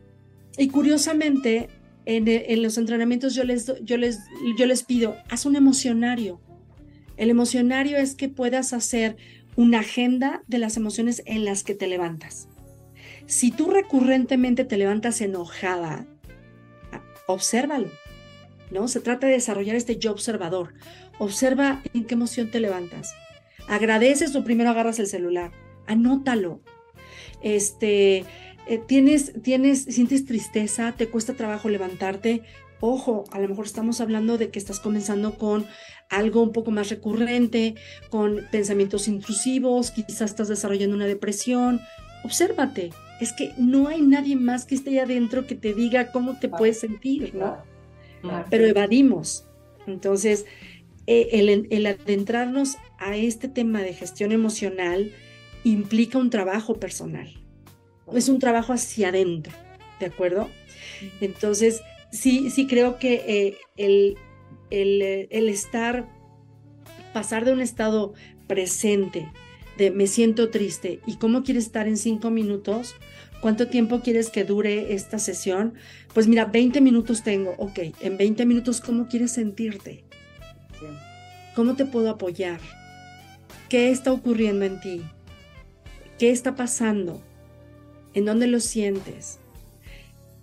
curiosamente, 0.71 1.67
en, 2.06 2.63
los 2.63 2.77
entrenamientos 2.77 3.36
yo 3.36 3.43
les, 3.43 3.71
yo, 3.84 3.97
les, 3.97 4.19
yo 4.58 4.65
les 4.65 4.84
pido, 4.84 5.15
haz 5.29 5.45
un 5.45 5.56
emocionario. 5.56 6.39
El 7.17 7.29
emocionario 7.29 7.97
es 7.97 8.15
que 8.15 8.29
puedas 8.29 8.73
hacer 8.73 9.17
una 9.56 9.79
agenda 9.79 10.41
de 10.47 10.58
las 10.58 10.77
emociones 10.77 11.21
en 11.25 11.45
las 11.45 11.63
que 11.63 11.75
te 11.75 11.88
levantas. 11.88 12.47
Si 13.25 13.51
tú 13.51 13.69
recurrentemente 13.69 14.65
te 14.65 14.77
levantas 14.77 15.21
enojada, 15.21 16.08
obsérvalo, 17.27 17.89
¿no? 18.74 18.88
Se 18.88 19.00
trata 19.00 19.28
de 19.28 19.34
desarrollar 19.34 19.76
este 19.76 19.98
yo 19.98 20.12
observador. 20.12 20.74
Observa 21.20 21.82
en 21.94 22.06
qué 22.06 22.16
emoción 22.16 22.52
te 22.52 22.60
levantas. 22.60 23.14
Agradeces 23.68 24.36
o 24.36 24.44
primero 24.44 24.72
agarras 24.72 25.00
el 25.00 25.08
celular. 25.08 25.52
Anótalo. 25.88 26.62
Este, 27.42 28.26
eh, 28.68 28.78
tienes, 28.86 29.34
tienes, 29.42 29.84
sientes 29.84 30.26
tristeza, 30.26 30.94
te 30.98 31.08
cuesta 31.08 31.34
trabajo 31.34 31.70
levantarte, 31.70 32.44
Ojo, 32.86 33.24
a 33.32 33.40
lo 33.40 33.48
mejor 33.48 33.66
estamos 33.66 34.02
hablando 34.02 34.38
de 34.38 34.50
que 34.50 34.60
estás 34.60 34.82
comenzando 34.82 35.38
con 35.38 35.66
algo 36.10 36.44
un 36.44 36.52
poco 36.52 36.70
más 36.70 36.90
recurrente, 36.90 37.76
con 38.10 38.46
pensamientos 38.52 39.08
intrusivos, 39.08 39.92
quizás 39.92 40.32
estás 40.32 40.50
desarrollando 40.50 40.94
una 40.94 41.06
depresión. 41.06 41.80
Obsérvate, 42.26 42.90
es 43.22 43.32
que 43.32 43.54
no 43.58 43.88
hay 43.88 44.02
nadie 44.02 44.36
más 44.36 44.66
que 44.66 44.76
esté 44.76 44.90
ahí 44.90 45.00
adentro 45.00 45.48
que 45.48 45.56
te 45.56 45.74
diga 45.74 46.12
cómo 46.12 46.38
te 46.38 46.50
puedes 46.50 46.82
sentir, 46.82 47.34
¿no? 47.34 47.56
Pero 48.50 48.66
evadimos. 48.66 49.46
Entonces, 49.88 50.46
eh, 51.08 51.30
el, 51.34 51.68
el 51.70 51.86
adentrarnos 51.86 52.78
a 52.98 53.18
este 53.18 53.48
tema 53.48 53.82
de 53.82 53.94
gestión 53.94 54.32
emocional 54.32 55.12
implica 55.64 56.18
un 56.18 56.30
trabajo 56.30 56.80
personal. 56.80 57.30
Es 58.14 58.30
un 58.30 58.40
trabajo 58.40 58.74
hacia 58.74 59.10
adentro, 59.10 59.54
¿de 60.00 60.06
acuerdo? 60.06 60.50
Entonces, 61.22 61.82
sí, 62.12 62.50
sí 62.50 62.68
creo 62.68 63.00
que 63.00 63.24
eh, 63.28 63.58
el, 63.78 64.18
eh, 64.72 65.28
el, 65.32 65.50
estar, 65.50 66.08
pasar 67.14 67.46
de 67.46 67.54
un 67.54 67.62
estado 67.62 68.14
presente, 68.48 69.30
de 69.78 69.90
me 69.92 70.08
siento 70.08 70.50
triste 70.50 71.00
y 71.08 71.18
cómo 71.18 71.44
quieres 71.44 71.66
estar 71.66 71.88
en 71.88 71.98
cinco 71.98 72.30
minutos, 72.30 72.96
¿Cuánto 73.44 73.68
tiempo 73.68 74.00
quieres 74.00 74.30
que 74.30 74.46
dure 74.46 74.94
esta 74.94 75.20
sesión? 75.20 75.74
Pues 76.13 76.28
mira, 76.28 76.45
20 76.45 76.80
minutos 76.82 77.23
tengo. 77.23 77.56
Ok, 77.58 77.80
en 78.02 78.17
20 78.17 78.45
minutos, 78.45 78.82
¿cómo 78.82 79.08
quieres 79.08 79.32
sentirte? 79.32 80.04
¿Cómo 81.56 81.76
te 81.76 81.86
puedo 81.86 82.10
apoyar? 82.10 82.60
¿Qué 83.69 83.89
está 83.89 84.12
ocurriendo 84.12 84.65
en 84.65 84.80
ti? 84.80 85.02
¿Qué 86.19 86.30
está 86.30 86.56
pasando? 86.56 87.21
¿En 88.13 88.26
dónde 88.26 88.47
lo 88.47 88.60
sientes? 88.60 89.39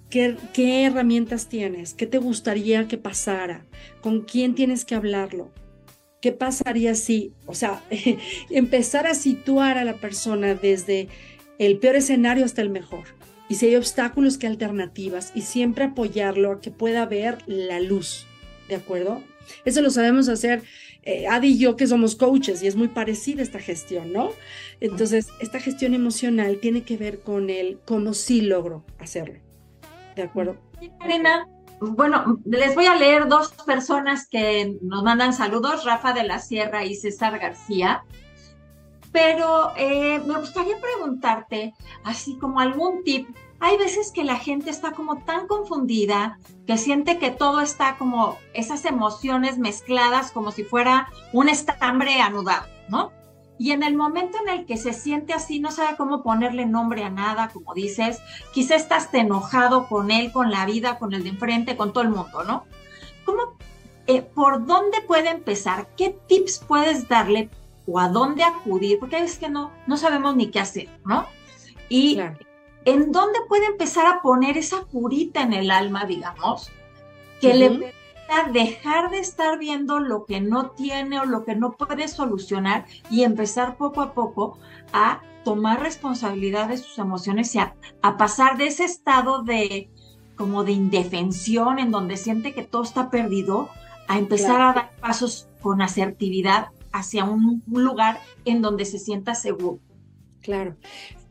¿Qué, 0.09 0.37
¿Qué 0.53 0.85
herramientas 0.85 1.49
tienes? 1.49 1.95
¿Qué 1.95 2.07
te 2.07 2.19
gustaría 2.19 2.89
que 2.89 2.99
pasara? 2.99 3.65
¿Con 4.01 4.23
quién 4.23 4.57
tienes 4.57 4.85
que 4.85 4.97
hablarlo? 4.97 5.53
¿Qué 6.21 6.33
pasaría 6.33 6.97
si, 6.97 7.33
o 7.47 7.55
sea, 7.55 7.83
empezar 8.51 9.07
a 9.07 9.15
situar 9.15 9.79
a 9.79 9.85
la 9.85 9.95
persona 9.95 10.55
desde 10.55 11.09
el 11.59 11.79
peor 11.79 11.97
escenario 11.97 12.45
hasta 12.45 12.63
el 12.63 12.71
mejor? 12.71 13.05
Y 13.51 13.57
si 13.57 13.67
hay 13.67 13.75
obstáculos, 13.75 14.39
¿qué 14.39 14.47
alternativas? 14.47 15.33
Y 15.35 15.43
siempre 15.43 15.87
apoyarlo 15.87 16.53
a 16.53 16.61
que 16.61 16.71
pueda 16.71 17.05
ver 17.05 17.39
la 17.47 17.81
luz, 17.81 18.25
¿de 18.69 18.77
acuerdo? 18.77 19.25
Eso 19.65 19.83
lo 19.83 19.91
sabemos 19.91 20.29
hacer 20.29 20.63
eh, 21.03 21.27
Adi 21.27 21.49
y 21.49 21.59
yo 21.59 21.75
que 21.75 21.89
somos 21.89 22.15
coaches 22.15 22.63
y 22.63 22.69
es 22.69 22.77
muy 22.77 22.87
parecida 22.87 23.43
esta 23.43 23.59
gestión, 23.59 24.13
¿no? 24.13 24.31
Entonces, 24.79 25.27
esta 25.41 25.59
gestión 25.59 25.95
emocional 25.95 26.59
tiene 26.61 26.85
que 26.85 26.97
ver 26.97 27.23
con 27.23 27.51
el 27.51 27.81
cómo 27.85 28.15
sí 28.15 28.41
logro 28.41 28.85
hacerlo. 29.01 29.41
¿De 30.15 30.23
acuerdo? 30.23 30.57
Karina, 31.01 31.49
bueno, 31.81 32.41
les 32.45 32.77
voy 32.77 32.87
a 32.87 32.95
leer 32.95 33.27
dos 33.27 33.53
personas 33.67 34.29
que 34.29 34.77
nos 34.81 35.03
mandan 35.03 35.33
saludos, 35.33 35.85
Rafa 35.85 36.13
de 36.13 36.23
la 36.23 36.39
Sierra 36.39 36.85
y 36.85 36.95
César 36.95 37.37
García. 37.41 38.05
Pero 39.13 39.73
eh, 39.77 40.21
me 40.25 40.39
gustaría 40.39 40.77
preguntarte, 40.81 41.75
así 42.05 42.39
como 42.39 42.61
algún 42.61 43.03
tip, 43.03 43.29
hay 43.61 43.77
veces 43.77 44.11
que 44.11 44.25
la 44.25 44.37
gente 44.37 44.71
está 44.71 44.93
como 44.93 45.19
tan 45.25 45.47
confundida 45.47 46.39
que 46.67 46.79
siente 46.79 47.19
que 47.19 47.31
todo 47.31 47.61
está 47.61 47.99
como 47.99 48.39
esas 48.55 48.85
emociones 48.87 49.59
mezcladas 49.59 50.33
como 50.33 50.51
si 50.51 50.65
fuera 50.65 51.09
un 51.33 51.49
estambre 51.49 52.21
anudado, 52.23 52.67
¿no? 52.89 53.13
Y 53.59 53.73
en 53.73 53.83
el 53.83 53.95
momento 53.95 54.39
en 54.41 54.49
el 54.49 54.65
que 54.65 54.79
se 54.79 54.95
siente 54.95 55.35
así, 55.35 55.61
no 55.61 55.71
sabe 55.71 55.99
cómo 55.99 56.23
ponerle 56.23 56.65
nombre 56.65 57.05
a 57.05 57.11
nada, 57.11 57.51
como 57.53 57.75
dices, 57.75 58.19
quizá 58.55 58.75
estás 58.75 59.13
enojado 59.13 59.87
con 59.87 60.11
él, 60.11 60.33
con 60.33 60.51
la 60.51 60.65
vida, 60.65 60.99
con 60.99 61.13
el 61.13 61.25
de 61.25 61.29
enfrente, 61.29 61.77
con 61.77 61.93
todo 61.93 62.03
el 62.03 62.09
mundo, 62.09 62.43
¿no? 62.45 62.65
¿Cómo, 63.27 63.59
eh, 64.07 64.23
por 64.23 64.65
dónde 64.65 65.03
puede 65.03 65.29
empezar? 65.29 65.89
¿Qué 65.95 66.19
tips 66.27 66.65
puedes 66.67 67.07
darle 67.07 67.51
o 67.87 67.99
a 67.99 68.09
dónde 68.09 68.43
acudir? 68.43 68.99
Porque 68.99 69.19
es 69.19 69.39
que 69.39 69.49
no, 69.49 69.73
no 69.87 69.97
sabemos 69.97 70.37
ni 70.37 70.51
qué 70.51 70.61
hacer, 70.61 70.89
¿no? 71.05 71.27
Y 71.89 72.21
en 72.85 73.13
dónde 73.13 73.39
puede 73.49 73.67
empezar 73.67 74.07
a 74.07 74.23
poner 74.23 74.57
esa 74.57 74.83
curita 74.85 75.43
en 75.43 75.53
el 75.53 75.71
alma, 75.71 76.05
digamos, 76.05 76.71
que 77.41 77.55
le 77.55 77.71
permita 77.71 78.51
dejar 78.53 79.11
de 79.11 79.19
estar 79.19 79.59
viendo 79.59 79.99
lo 79.99 80.25
que 80.25 80.41
no 80.41 80.71
tiene 80.71 81.21
o 81.21 81.25
lo 81.25 81.45
que 81.45 81.57
no 81.57 81.73
puede 81.73 82.09
solucionar 82.09 82.87
y 83.11 83.25
empezar 83.25 83.77
poco 83.77 84.01
a 84.03 84.13
poco 84.13 84.59
a 84.93 85.21
tomar 85.45 85.81
responsabilidad 85.81 86.69
de 86.69 86.79
sus 86.79 86.99
emociones 86.99 87.55
y 87.55 87.59
a, 87.59 87.75
pasar 88.19 88.57
de 88.57 88.67
ese 88.67 88.85
estado 88.85 89.43
de 89.43 89.91
como 90.37 90.65
de 90.65 90.73
indefensión 90.73 91.79
en 91.79 91.91
donde 91.91 92.17
siente 92.17 92.55
que 92.55 92.63
todo 92.63 92.83
está 92.83 93.11
perdido 93.11 93.69
a 94.09 94.19
empezar 94.19 94.61
a 94.61 94.73
dar 94.73 94.91
pasos 95.01 95.49
con 95.61 95.83
asertividad 95.83 96.69
hacia 96.93 97.25
un 97.25 97.63
lugar 97.67 98.19
en 98.45 98.63
donde 98.63 98.85
se 98.85 98.99
sienta 98.99 99.35
seguro. 99.35 99.81
Claro. 100.43 100.77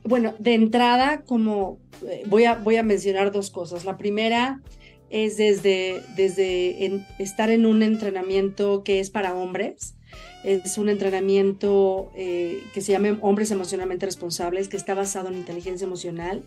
Bueno, 0.04 0.34
de 0.40 0.54
entrada, 0.54 1.24
como 1.24 1.80
eh, 2.08 2.24
voy 2.28 2.46
a, 2.46 2.56
voy 2.56 2.78
a 2.78 2.84
mencionar 2.84 3.32
dos 3.32 3.52
cosas. 3.52 3.86
La 3.86 3.98
primera 3.98 4.62
es 5.10 5.38
desde, 5.38 6.04
desde 6.16 7.04
estar 7.18 7.50
en 7.50 7.66
un 7.66 7.84
entrenamiento 7.84 8.84
que 8.84 9.00
es 9.00 9.10
para 9.10 9.36
hombres. 9.36 9.96
Es 10.44 10.78
un 10.78 10.88
entrenamiento 10.88 12.12
eh, 12.16 12.64
que 12.74 12.82
se 12.82 12.94
llama 12.94 13.18
Hombres 13.22 13.52
Emocionalmente 13.52 14.06
Responsables, 14.06 14.70
que 14.70 14.78
está 14.78 14.94
basado 14.94 15.28
en 15.28 15.36
inteligencia 15.36 15.86
emocional 15.86 16.44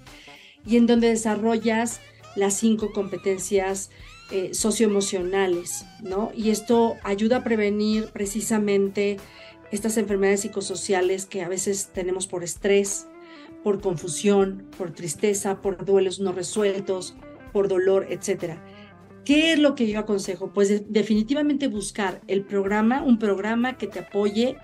y 0.65 0.77
en 0.77 0.87
donde 0.87 1.09
desarrollas 1.09 2.01
las 2.35 2.55
cinco 2.55 2.93
competencias 2.93 3.91
eh, 4.33 4.55
socioemocionales, 4.55 5.85
¿no? 6.01 6.33
Y 6.35 6.51
esto 6.51 6.97
ayuda 7.05 7.39
a 7.39 7.45
prevenir 7.45 8.09
precisamente 8.13 9.19
estas 9.71 9.97
enfermedades 9.99 10.41
psicosociales 10.41 11.27
que 11.27 11.43
a 11.43 11.49
veces 11.49 11.91
tenemos 11.93 12.27
por 12.27 12.43
estrés, 12.43 13.07
por 13.63 13.81
confusión, 13.81 14.67
por 14.79 14.93
tristeza, 14.93 15.61
por 15.61 15.85
duelos 15.85 16.19
no 16.19 16.33
resueltos, 16.33 17.15
por 17.53 17.69
dolor, 17.69 18.07
etc. 18.11 18.55
¿Qué 19.25 19.53
es 19.53 19.59
lo 19.59 19.75
que 19.75 19.87
yo 19.87 20.01
aconsejo? 20.01 20.53
Pues 20.53 20.91
definitivamente 20.91 21.69
buscar 21.69 22.21
el 22.27 22.43
programa, 22.43 23.03
un 23.03 23.19
programa 23.19 23.77
que 23.79 23.87
te 23.87 24.01
apoye 24.01 24.57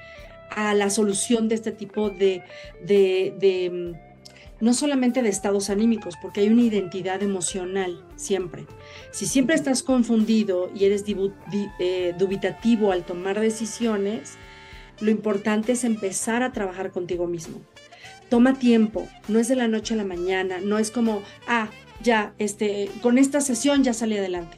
a 0.51 0.75
la 0.75 0.91
solución 0.91 1.49
de 1.49 1.55
este 1.55 1.73
tipo 1.73 2.11
de, 2.11 2.43
de, 2.83 3.71
mm, 3.71 4.08
no 4.61 4.75
solamente 4.75 5.23
de 5.23 5.29
estados 5.29 5.71
anímicos, 5.71 6.17
porque 6.21 6.41
hay 6.41 6.49
una 6.49 6.63
identidad 6.63 7.23
emocional 7.23 8.05
siempre. 8.17 8.67
Si 9.13 9.27
siempre 9.27 9.55
estás 9.55 9.83
confundido 9.83 10.71
y 10.75 10.85
eres 10.85 11.05
eh, 11.79 12.15
dubitativo 12.19 12.93
al 12.93 13.05
tomar 13.05 13.39
decisiones, 13.41 14.35
lo 15.01 15.11
importante 15.11 15.73
es 15.73 15.85
empezar 15.85 16.43
a 16.43 16.53
trabajar 16.53 16.91
contigo 16.91 17.27
mismo 17.27 17.61
toma 18.29 18.55
tiempo, 18.55 19.09
no 19.29 19.39
es 19.39 19.49
de 19.49 19.57
la 19.57 19.69
noche 19.69 19.95
a 19.95 19.97
la 19.97 20.05
mañana, 20.05 20.59
no 20.61 20.79
es 20.79 20.91
como, 20.91 21.23
ah, 21.47 21.69
ya, 22.03 22.35
este, 22.39 22.91
con 23.03 23.19
esta 23.19 23.41
sesión 23.41 23.83
ya 23.83 23.93
salí 23.93 24.17
adelante. 24.17 24.57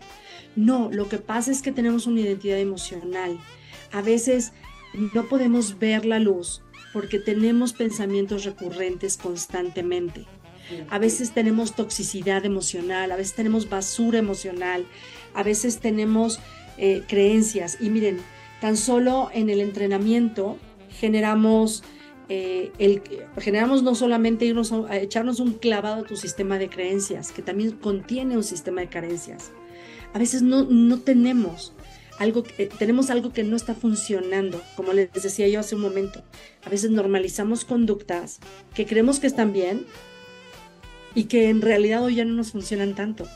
No, 0.57 0.91
lo 0.93 1.09
que 1.09 1.19
pasa 1.19 1.51
es 1.51 1.63
que 1.63 1.73
tenemos 1.73 2.07
una 2.07 2.21
identidad 2.21 2.59
emocional. 2.59 3.39
A 3.93 4.03
veces 4.03 4.53
no 5.15 5.29
podemos 5.29 5.79
ver 5.79 6.05
la 6.05 6.19
luz 6.19 6.63
porque 6.93 7.19
tenemos 7.19 7.73
pensamientos 7.73 8.45
recurrentes 8.45 9.17
constantemente. 9.17 10.27
A 10.89 10.99
veces 10.99 11.33
tenemos 11.33 11.75
toxicidad 11.75 12.45
emocional, 12.45 13.11
a 13.11 13.17
veces 13.17 13.35
tenemos 13.35 13.69
basura 13.69 14.19
emocional, 14.19 14.87
a 15.35 15.43
veces 15.43 15.79
tenemos 15.79 16.39
eh, 16.79 17.03
creencias. 17.09 17.79
Y 17.81 17.91
miren, 17.91 18.19
tan 18.61 18.77
solo 18.77 19.31
en 19.33 19.51
el 19.51 19.61
entrenamiento 19.61 20.59
generamos 20.91 21.83
eh, 22.29 22.71
el, 22.79 23.03
generamos 23.39 23.83
no 23.83 23.97
solamente 23.97 24.45
irnos 24.45 24.71
a, 24.71 24.97
echarnos 24.99 25.41
un 25.41 25.55
clavado 25.55 26.03
a 26.03 26.07
tu 26.07 26.17
sistema 26.17 26.59
de 26.59 26.69
creencias, 26.69 27.33
que 27.33 27.43
también 27.43 27.73
contiene 27.73 28.37
un 28.37 28.45
sistema 28.45 28.83
de 28.83 28.89
carencias. 28.89 29.51
A 30.15 30.19
veces 30.19 30.43
no, 30.43 30.63
no 30.63 31.01
tenemos 31.01 31.73
algo, 32.21 32.45
eh, 32.59 32.69
tenemos 32.79 33.09
algo 33.09 33.33
que 33.33 33.43
no 33.43 33.57
está 33.57 33.75
funcionando, 33.75 34.63
como 34.77 34.93
les 34.93 35.11
decía 35.11 35.49
yo 35.49 35.59
hace 35.59 35.75
un 35.75 35.81
momento. 35.81 36.23
A 36.63 36.69
veces 36.69 36.91
normalizamos 36.91 37.65
conductas 37.65 38.41
que 38.75 38.85
creemos 38.85 39.21
que 39.21 39.27
están 39.27 39.55
bien 39.55 39.87
y 41.15 41.25
que 41.25 41.49
en 41.49 41.63
realidad 41.63 42.05
hoy 42.05 42.17
ya 42.17 42.27
no 42.27 42.35
nos 42.35 42.53
funcionan 42.53 42.95
tanto. 42.95 43.27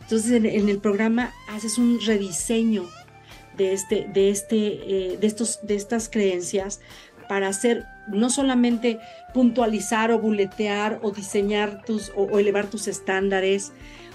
Entonces 0.00 0.32
en, 0.32 0.68
el 0.68 0.78
programa 0.78 1.32
haces 1.48 1.78
un 1.78 2.00
rediseño 2.04 2.90
de, 3.56 3.74
este, 3.74 4.08
de, 4.12 4.30
este, 4.30 4.56
eh, 4.56 5.18
de, 5.18 5.26
estos, 5.28 5.60
de 5.62 5.76
estas 5.76 6.08
creencias 6.08 6.80
para 7.28 7.46
hacer 7.46 7.84
no 8.08 8.28
solamente 8.28 8.98
puntualizar 9.32 10.10
o 10.10 10.18
buletear 10.18 10.98
o 11.04 11.12
diseñar 11.12 11.84
tus 11.84 12.10
o, 12.16 12.40
elevar 12.40 12.66
tus 12.66 12.88
estándares 12.88 13.72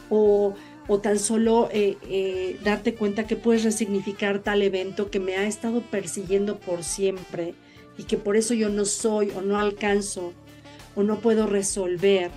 o, 0.09 0.53
tan 0.99 1.19
solo 1.19 1.69
eh, 1.71 1.97
eh, 2.09 2.59
darte 2.63 2.95
cuenta 2.95 3.27
que 3.27 3.35
puedes 3.35 3.63
resignificar 3.63 4.39
tal 4.39 4.61
evento 4.61 5.11
que 5.11 5.19
me 5.19 5.35
ha 5.35 5.45
estado 5.45 5.81
persiguiendo 5.81 6.59
por 6.59 6.83
siempre 6.83 7.53
y 7.97 8.03
que 8.03 8.17
por 8.17 8.37
eso 8.37 8.53
yo 8.53 8.69
no 8.69 8.85
soy 8.85 9.31
o 9.31 9.41
no 9.41 9.59
alcanzo 9.59 10.33
o 10.95 11.03
no 11.03 11.19
puedo 11.19 11.45
resolver, 11.45 12.31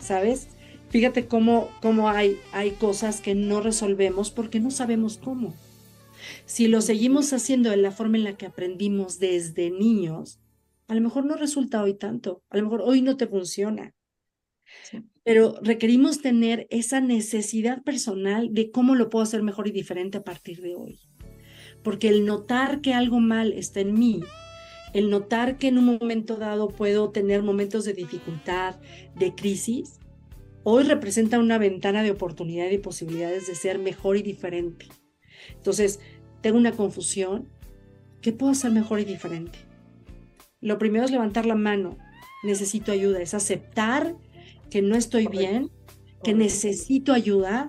¿sabes? 0.00 0.48
Fíjate 0.90 1.26
cómo, 1.26 1.70
cómo 1.80 2.08
hay, 2.08 2.38
hay 2.52 2.72
cosas 2.72 3.20
que 3.20 3.34
no 3.34 3.60
resolvemos 3.60 4.30
porque 4.30 4.58
no 4.58 4.70
sabemos 4.70 5.18
cómo. 5.18 5.54
Si 6.46 6.66
lo 6.66 6.80
seguimos 6.80 7.32
haciendo 7.32 7.70
de 7.70 7.76
la 7.76 7.92
forma 7.92 8.16
en 8.16 8.24
la 8.24 8.36
que 8.36 8.46
aprendimos 8.46 9.18
desde 9.20 9.70
niños, 9.70 10.40
a 10.88 10.94
lo 10.94 11.00
mejor 11.00 11.24
no 11.24 11.36
resulta 11.36 11.82
hoy 11.82 11.94
tanto, 11.94 12.42
a 12.50 12.56
lo 12.56 12.64
mejor 12.64 12.82
hoy 12.82 13.00
no 13.00 13.16
te 13.16 13.28
funciona. 13.28 13.94
Pero 15.30 15.54
requerimos 15.62 16.22
tener 16.22 16.66
esa 16.70 17.00
necesidad 17.00 17.84
personal 17.84 18.52
de 18.52 18.72
cómo 18.72 18.96
lo 18.96 19.10
puedo 19.10 19.22
hacer 19.22 19.44
mejor 19.44 19.68
y 19.68 19.70
diferente 19.70 20.18
a 20.18 20.24
partir 20.24 20.60
de 20.60 20.74
hoy. 20.74 20.98
Porque 21.84 22.08
el 22.08 22.26
notar 22.26 22.80
que 22.80 22.94
algo 22.94 23.20
mal 23.20 23.52
está 23.52 23.78
en 23.78 23.96
mí, 23.96 24.24
el 24.92 25.08
notar 25.08 25.56
que 25.56 25.68
en 25.68 25.78
un 25.78 25.84
momento 25.84 26.34
dado 26.34 26.66
puedo 26.66 27.10
tener 27.10 27.44
momentos 27.44 27.84
de 27.84 27.92
dificultad, 27.92 28.80
de 29.14 29.32
crisis, 29.36 30.00
hoy 30.64 30.82
representa 30.82 31.38
una 31.38 31.58
ventana 31.58 32.02
de 32.02 32.10
oportunidad 32.10 32.68
y 32.68 32.78
posibilidades 32.78 33.46
de 33.46 33.54
ser 33.54 33.78
mejor 33.78 34.16
y 34.16 34.22
diferente. 34.22 34.86
Entonces, 35.54 36.00
tengo 36.40 36.58
una 36.58 36.72
confusión, 36.72 37.48
¿qué 38.20 38.32
puedo 38.32 38.50
hacer 38.50 38.72
mejor 38.72 38.98
y 38.98 39.04
diferente? 39.04 39.60
Lo 40.60 40.76
primero 40.76 41.04
es 41.04 41.12
levantar 41.12 41.46
la 41.46 41.54
mano, 41.54 41.98
necesito 42.42 42.90
ayuda, 42.90 43.22
es 43.22 43.32
aceptar 43.32 44.16
que 44.70 44.82
no 44.82 44.96
estoy 44.96 45.26
bien, 45.26 45.70
que 46.22 46.34
necesito 46.34 47.12
ayuda 47.12 47.68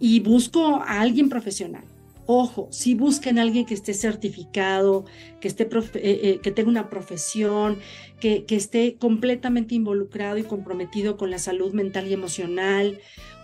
y 0.00 0.20
busco 0.20 0.76
a 0.76 1.00
alguien 1.00 1.28
profesional. 1.28 1.84
Ojo, 2.26 2.68
si 2.70 2.94
busquen 2.94 3.38
a 3.38 3.42
alguien 3.42 3.66
que 3.66 3.74
esté 3.74 3.94
certificado, 3.94 5.04
que, 5.40 5.48
esté 5.48 5.64
eh, 5.64 5.90
eh, 5.94 6.40
que 6.42 6.52
tenga 6.52 6.70
una 6.70 6.88
profesión, 6.88 7.78
que, 8.20 8.44
que, 8.44 8.54
esté 8.54 8.96
completamente 8.96 9.74
involucrado 9.74 10.38
y 10.38 10.44
comprometido 10.44 11.16
con 11.16 11.30
la 11.30 11.38
salud 11.38 11.72
mental 11.72 12.06
y 12.06 12.12
emocional. 12.12 13.00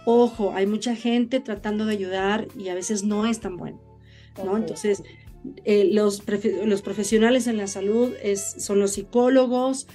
Ojo, 0.06 0.52
hay 0.54 0.66
mucha 0.66 0.94
gente 0.94 1.40
tratando 1.40 1.86
de 1.86 1.92
ayudar 1.92 2.46
y 2.56 2.68
a 2.68 2.74
veces 2.74 3.02
no 3.02 3.26
es 3.26 3.40
tan 3.40 3.56
bueno, 3.56 3.80
¿no? 4.44 4.56
Entonces, 4.56 5.02
eh, 5.64 5.88
los, 5.92 6.22
los, 6.64 6.82
profesionales 6.82 7.46
en 7.46 7.56
la 7.56 7.66
salud 7.66 8.12
es, 8.22 8.56
son 8.58 8.80
los 8.80 8.92
psicólogos, 8.92 9.86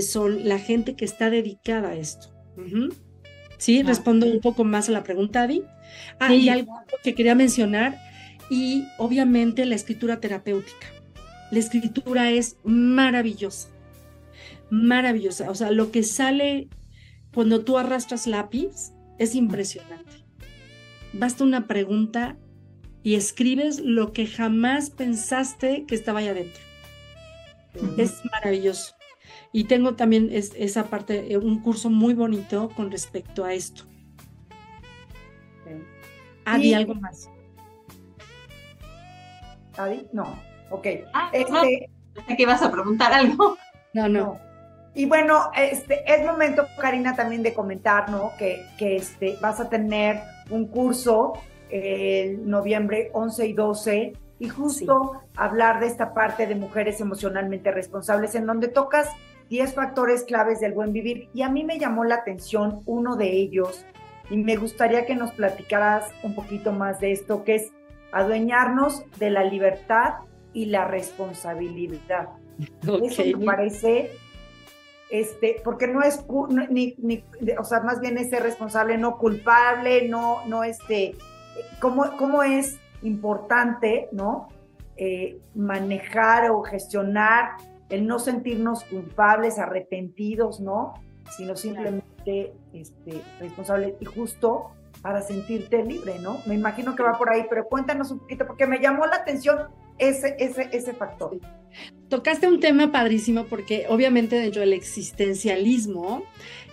son 0.00 0.48
la 0.48 0.58
gente 0.58 0.96
que 0.96 1.04
está 1.04 1.30
dedicada 1.30 1.90
a 1.90 1.96
esto. 1.96 2.32
Sí, 3.58 3.82
respondo 3.82 4.26
un 4.26 4.40
poco 4.40 4.64
más 4.64 4.88
a 4.88 4.92
la 4.92 5.04
pregunta, 5.04 5.42
Adi. 5.42 5.62
Ah, 6.18 6.34
y 6.34 6.48
algo 6.48 6.72
que 7.04 7.14
quería 7.14 7.34
mencionar, 7.34 7.96
y 8.50 8.88
obviamente 8.98 9.64
la 9.66 9.74
escritura 9.74 10.20
terapéutica. 10.20 10.86
La 11.50 11.58
escritura 11.58 12.30
es 12.30 12.56
maravillosa, 12.64 13.68
maravillosa. 14.70 15.50
O 15.50 15.54
sea, 15.54 15.70
lo 15.70 15.90
que 15.90 16.02
sale 16.02 16.68
cuando 17.32 17.62
tú 17.62 17.78
arrastras 17.78 18.26
lápiz 18.26 18.92
es 19.18 19.34
impresionante. 19.34 20.24
Basta 21.12 21.44
una 21.44 21.66
pregunta 21.66 22.36
y 23.02 23.16
escribes 23.16 23.80
lo 23.80 24.12
que 24.12 24.26
jamás 24.26 24.90
pensaste 24.90 25.84
que 25.86 25.94
estaba 25.94 26.20
ahí 26.20 26.28
adentro. 26.28 26.62
Es 27.96 28.22
maravilloso. 28.30 28.94
Y 29.52 29.64
tengo 29.64 29.94
también 29.94 30.30
esa 30.32 30.84
parte, 30.84 31.36
un 31.36 31.60
curso 31.60 31.90
muy 31.90 32.14
bonito 32.14 32.70
con 32.70 32.90
respecto 32.90 33.44
a 33.44 33.52
esto. 33.52 33.84
Adi, 36.44 36.74
algo 36.74 36.94
más. 36.94 37.30
Adi, 39.76 40.06
no, 40.12 40.38
ok. 40.70 40.86
Ah, 41.12 41.30
este, 41.32 41.90
que 42.26 42.42
ibas 42.42 42.62
a 42.62 42.70
preguntar 42.70 43.12
algo. 43.12 43.56
No, 43.94 44.08
no, 44.08 44.38
Y 44.94 45.04
bueno, 45.04 45.50
este, 45.54 46.02
es 46.06 46.24
momento, 46.24 46.66
Karina, 46.80 47.14
también 47.14 47.42
de 47.42 47.52
comentar, 47.52 48.10
¿no? 48.10 48.32
Que, 48.38 48.64
que 48.78 48.96
este, 48.96 49.36
vas 49.40 49.60
a 49.60 49.68
tener 49.68 50.20
un 50.48 50.66
curso 50.66 51.34
el 51.72 52.48
noviembre 52.48 53.10
11 53.14 53.46
y 53.46 53.52
12 53.54 54.12
y 54.38 54.48
justo 54.48 55.22
hablar 55.36 55.80
de 55.80 55.86
esta 55.86 56.14
parte 56.14 56.46
de 56.46 56.54
mujeres 56.54 57.00
emocionalmente 57.00 57.70
responsables, 57.70 58.34
en 58.34 58.46
donde 58.46 58.68
tocas 58.68 59.08
10 59.48 59.74
factores 59.74 60.24
claves 60.24 60.60
del 60.60 60.72
buen 60.72 60.92
vivir. 60.92 61.28
Y 61.32 61.42
a 61.42 61.48
mí 61.48 61.64
me 61.64 61.78
llamó 61.78 62.04
la 62.04 62.16
atención 62.16 62.80
uno 62.86 63.16
de 63.16 63.30
ellos, 63.30 63.86
y 64.30 64.36
me 64.36 64.56
gustaría 64.56 65.06
que 65.06 65.14
nos 65.14 65.32
platicaras 65.32 66.10
un 66.22 66.34
poquito 66.34 66.72
más 66.72 67.00
de 67.00 67.12
esto, 67.12 67.44
que 67.44 67.56
es 67.56 67.70
adueñarnos 68.12 69.04
de 69.18 69.30
la 69.30 69.44
libertad 69.44 70.14
y 70.52 70.66
la 70.66 70.86
responsabilidad. 70.86 72.28
Eso 72.82 73.22
me 73.38 73.44
parece, 73.44 74.10
este, 75.10 75.60
porque 75.62 75.86
no 75.86 76.02
es, 76.02 76.24
ni, 76.70 76.94
ni, 76.98 77.24
o 77.58 77.64
sea, 77.64 77.80
más 77.80 78.00
bien 78.00 78.18
es 78.18 78.30
ser 78.30 78.42
responsable, 78.42 78.98
no 78.98 79.18
culpable, 79.18 80.08
no, 80.08 80.44
no, 80.46 80.64
este, 80.64 81.14
cómo, 81.80 82.16
cómo 82.16 82.42
es 82.42 82.78
importante, 83.02 84.08
¿no? 84.12 84.48
Eh, 84.96 85.38
manejar 85.54 86.50
o 86.50 86.62
gestionar 86.62 87.56
el 87.88 88.06
no 88.06 88.18
sentirnos 88.18 88.84
culpables, 88.84 89.58
arrepentidos, 89.58 90.60
¿no? 90.60 90.94
Sino 91.36 91.56
simplemente 91.56 92.54
este, 92.72 93.20
responsables 93.40 93.94
y 94.00 94.04
justo 94.04 94.70
para 95.02 95.20
sentirte 95.20 95.84
libre, 95.84 96.18
¿no? 96.20 96.38
Me 96.46 96.54
imagino 96.54 96.94
que 96.94 97.02
va 97.02 97.18
por 97.18 97.30
ahí, 97.30 97.44
pero 97.50 97.66
cuéntanos 97.66 98.10
un 98.10 98.20
poquito, 98.20 98.46
porque 98.46 98.66
me 98.66 98.80
llamó 98.80 99.06
la 99.06 99.16
atención 99.16 99.58
ese, 99.98 100.36
ese, 100.38 100.68
ese 100.72 100.92
factor. 100.94 101.38
Tocaste 102.08 102.46
un 102.46 102.60
tema 102.60 102.92
padrísimo, 102.92 103.44
porque 103.44 103.86
obviamente 103.88 104.36
dentro 104.36 104.60
del 104.60 104.72
existencialismo, 104.72 106.22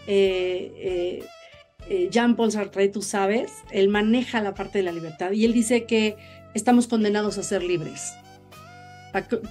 eh, 0.08 0.72
eh, 0.76 1.26
eh, 1.90 2.08
Jean-Paul 2.12 2.52
Sartre, 2.52 2.88
tú 2.88 3.02
sabes, 3.02 3.52
él 3.72 3.90
maneja 3.90 4.42
la 4.42 4.54
parte 4.54 4.78
de 4.78 4.84
la 4.84 4.92
libertad 4.92 5.32
y 5.32 5.46
él 5.46 5.54
dice 5.54 5.86
que 5.86 6.18
estamos 6.54 6.88
condenados 6.88 7.38
a 7.38 7.44
ser 7.44 7.64
libres. 7.64 8.14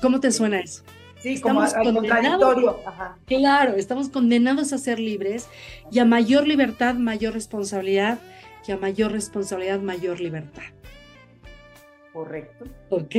¿Cómo 0.01 0.21
te 0.21 0.31
suena 0.31 0.61
eso? 0.61 0.85
Sí, 1.21 1.33
estamos 1.33 1.75
como 1.75 1.95
contradictorio. 1.95 2.79
Claro, 3.27 3.75
estamos 3.75 4.09
condenados 4.09 4.73
a 4.73 4.79
ser 4.79 5.01
libres 5.01 5.49
y 5.91 5.99
a 5.99 6.05
mayor 6.05 6.47
libertad, 6.47 6.95
mayor 6.95 7.35
responsabilidad 7.35 8.21
que 8.65 8.73
a 8.73 8.77
mayor 8.77 9.13
responsabilidad, 9.13 9.81
mayor 9.81 10.21
libertad. 10.21 10.63
Correcto. 12.19 12.65
Ok. 12.89 13.15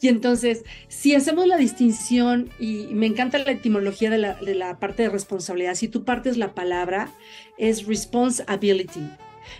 Y 0.00 0.08
entonces, 0.08 0.64
si 0.88 1.14
hacemos 1.14 1.46
la 1.46 1.56
distinción, 1.56 2.50
y 2.58 2.88
me 2.90 3.06
encanta 3.06 3.38
la 3.38 3.52
etimología 3.52 4.10
de 4.10 4.18
la, 4.18 4.34
de 4.34 4.56
la 4.56 4.80
parte 4.80 5.04
de 5.04 5.08
responsabilidad, 5.08 5.76
si 5.76 5.86
tú 5.86 6.04
partes 6.04 6.36
la 6.36 6.52
palabra, 6.52 7.12
es 7.58 7.86
responsibility, 7.86 9.08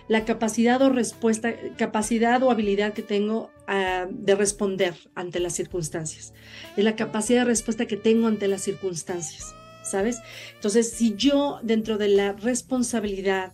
la 0.09 0.25
capacidad 0.25 0.81
o 0.81 0.89
respuesta, 0.89 1.53
capacidad 1.77 2.43
o 2.43 2.51
habilidad 2.51 2.91
que 2.91 3.01
tengo 3.01 3.49
uh, 3.69 4.11
de 4.11 4.35
responder 4.35 4.93
ante 5.15 5.39
las 5.39 5.53
circunstancias. 5.53 6.33
Es 6.75 6.83
la 6.83 6.97
capacidad 6.97 7.43
de 7.43 7.45
respuesta 7.45 7.85
que 7.85 7.95
tengo 7.95 8.27
ante 8.27 8.49
las 8.49 8.61
circunstancias, 8.61 9.55
¿sabes? 9.85 10.19
Entonces, 10.53 10.91
si 10.91 11.15
yo 11.15 11.59
dentro 11.63 11.97
de 11.97 12.09
la 12.09 12.33
responsabilidad 12.33 13.53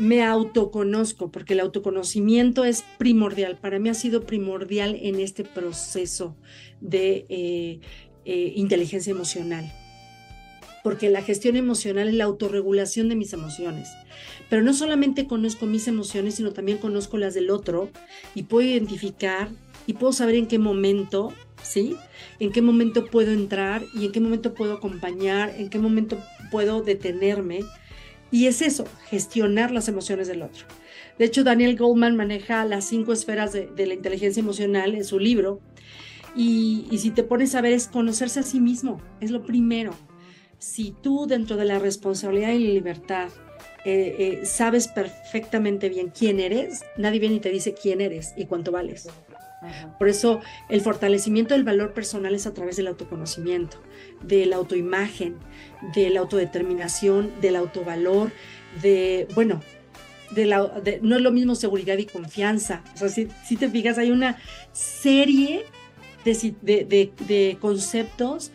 me 0.00 0.24
autoconozco, 0.24 1.30
porque 1.30 1.52
el 1.52 1.60
autoconocimiento 1.60 2.64
es 2.64 2.84
primordial, 2.96 3.58
para 3.58 3.78
mí 3.78 3.90
ha 3.90 3.94
sido 3.94 4.24
primordial 4.24 4.96
en 4.98 5.20
este 5.20 5.44
proceso 5.44 6.38
de 6.80 7.26
eh, 7.28 7.80
eh, 8.24 8.52
inteligencia 8.56 9.10
emocional, 9.10 9.70
porque 10.82 11.10
la 11.10 11.20
gestión 11.20 11.54
emocional 11.56 12.08
es 12.08 12.14
la 12.14 12.24
autorregulación 12.24 13.10
de 13.10 13.16
mis 13.16 13.34
emociones. 13.34 13.90
Pero 14.48 14.62
no 14.62 14.72
solamente 14.72 15.26
conozco 15.26 15.66
mis 15.66 15.86
emociones, 15.86 16.36
sino 16.36 16.52
también 16.52 16.78
conozco 16.78 17.18
las 17.18 17.34
del 17.34 17.50
otro 17.50 17.90
y 18.34 18.44
puedo 18.44 18.66
identificar 18.66 19.50
y 19.86 19.92
puedo 19.92 20.14
saber 20.14 20.36
en 20.36 20.46
qué 20.46 20.58
momento, 20.58 21.34
¿sí? 21.62 21.94
En 22.38 22.52
qué 22.52 22.62
momento 22.62 23.04
puedo 23.04 23.32
entrar 23.32 23.84
y 23.94 24.06
en 24.06 24.12
qué 24.12 24.20
momento 24.20 24.54
puedo 24.54 24.72
acompañar, 24.72 25.54
en 25.58 25.68
qué 25.68 25.78
momento 25.78 26.16
puedo 26.50 26.80
detenerme 26.80 27.64
y 28.30 28.46
es 28.46 28.62
eso, 28.62 28.84
gestionar 29.08 29.70
las 29.70 29.88
emociones 29.88 30.28
del 30.28 30.42
otro. 30.42 30.66
De 31.18 31.24
hecho, 31.24 31.44
Daniel 31.44 31.76
Goldman 31.76 32.16
maneja 32.16 32.64
las 32.64 32.86
cinco 32.86 33.12
esferas 33.12 33.52
de, 33.52 33.86
la 33.86 33.94
inteligencia 33.94 34.40
emocional 34.40 34.94
en 34.94 35.04
su 35.04 35.18
libro. 35.18 35.60
Y, 36.36 36.86
si 36.96 37.10
te 37.10 37.24
pones 37.24 37.54
a 37.54 37.60
ver, 37.60 37.72
es 37.72 37.88
conocerse 37.88 38.40
a 38.40 38.44
sí 38.44 38.60
mismo, 38.60 38.98
es 39.20 39.30
lo 39.30 39.42
primero. 39.42 39.90
Si 40.58 40.94
tú 41.02 41.26
dentro 41.26 41.56
de 41.56 41.64
la 41.64 41.78
responsabilidad 41.78 42.52
y 42.52 42.66
la 42.66 42.74
libertad 42.74 43.28
eh, 43.84 44.16
eh, 44.18 44.46
sabes 44.46 44.88
perfectamente 44.88 45.88
bien 45.88 46.12
quién 46.16 46.40
eres, 46.40 46.84
nadie 46.96 47.20
viene 47.20 47.36
y 47.36 47.40
te 47.40 47.50
dice 47.50 47.74
quién 47.74 48.00
eres 48.00 48.34
y 48.36 48.46
cuánto 48.46 48.72
vales. 48.72 49.08
Por 49.98 50.08
eso 50.08 50.40
el 50.70 50.80
fortalecimiento 50.80 51.54
del 51.54 51.64
valor 51.64 51.92
personal 51.92 52.34
es 52.34 52.46
a 52.46 52.54
través 52.54 52.76
del 52.76 52.86
autoconocimiento, 52.86 53.76
de 54.22 54.46
la 54.46 54.56
autoimagen, 54.56 55.36
de 55.94 56.08
la 56.08 56.20
autodeterminación, 56.20 57.30
del 57.42 57.56
autovalor, 57.56 58.32
de, 58.80 59.28
bueno, 59.34 59.60
de 60.30 60.46
la, 60.46 60.72
no 61.02 61.16
es 61.16 61.22
lo 61.22 61.30
mismo 61.30 61.54
seguridad 61.54 61.98
y 61.98 62.06
confianza. 62.06 62.82
O 62.94 62.98
sea, 62.98 63.08
si, 63.08 63.28
si 63.44 63.56
te 63.56 63.68
fijas, 63.68 63.98
hay 63.98 64.10
una 64.10 64.38
serie 64.72 65.66
de, 66.24 67.10
de, 67.26 67.58
conceptos 67.60 68.52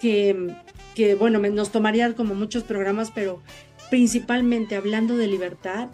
que, 0.00 0.54
que, 0.94 1.14
bueno, 1.14 1.38
nos 1.38 1.72
tomaría 1.72 2.14
como 2.14 2.34
muchos 2.34 2.62
programas, 2.62 3.10
pero 3.12 3.42
principalmente 3.90 4.76
hablando 4.76 5.16
de 5.16 5.26
libertad, 5.26 5.88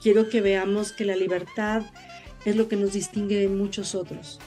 quiero 0.00 0.28
que 0.28 0.40
veamos 0.40 0.92
que 0.92 1.04
la 1.04 1.16
libertad 1.16 1.82
es 2.44 2.56
lo 2.56 2.68
que 2.68 2.76
nos 2.76 2.92
distingue 2.92 3.36
de 3.36 3.48
muchos 3.48 3.94
otros, 3.94 4.38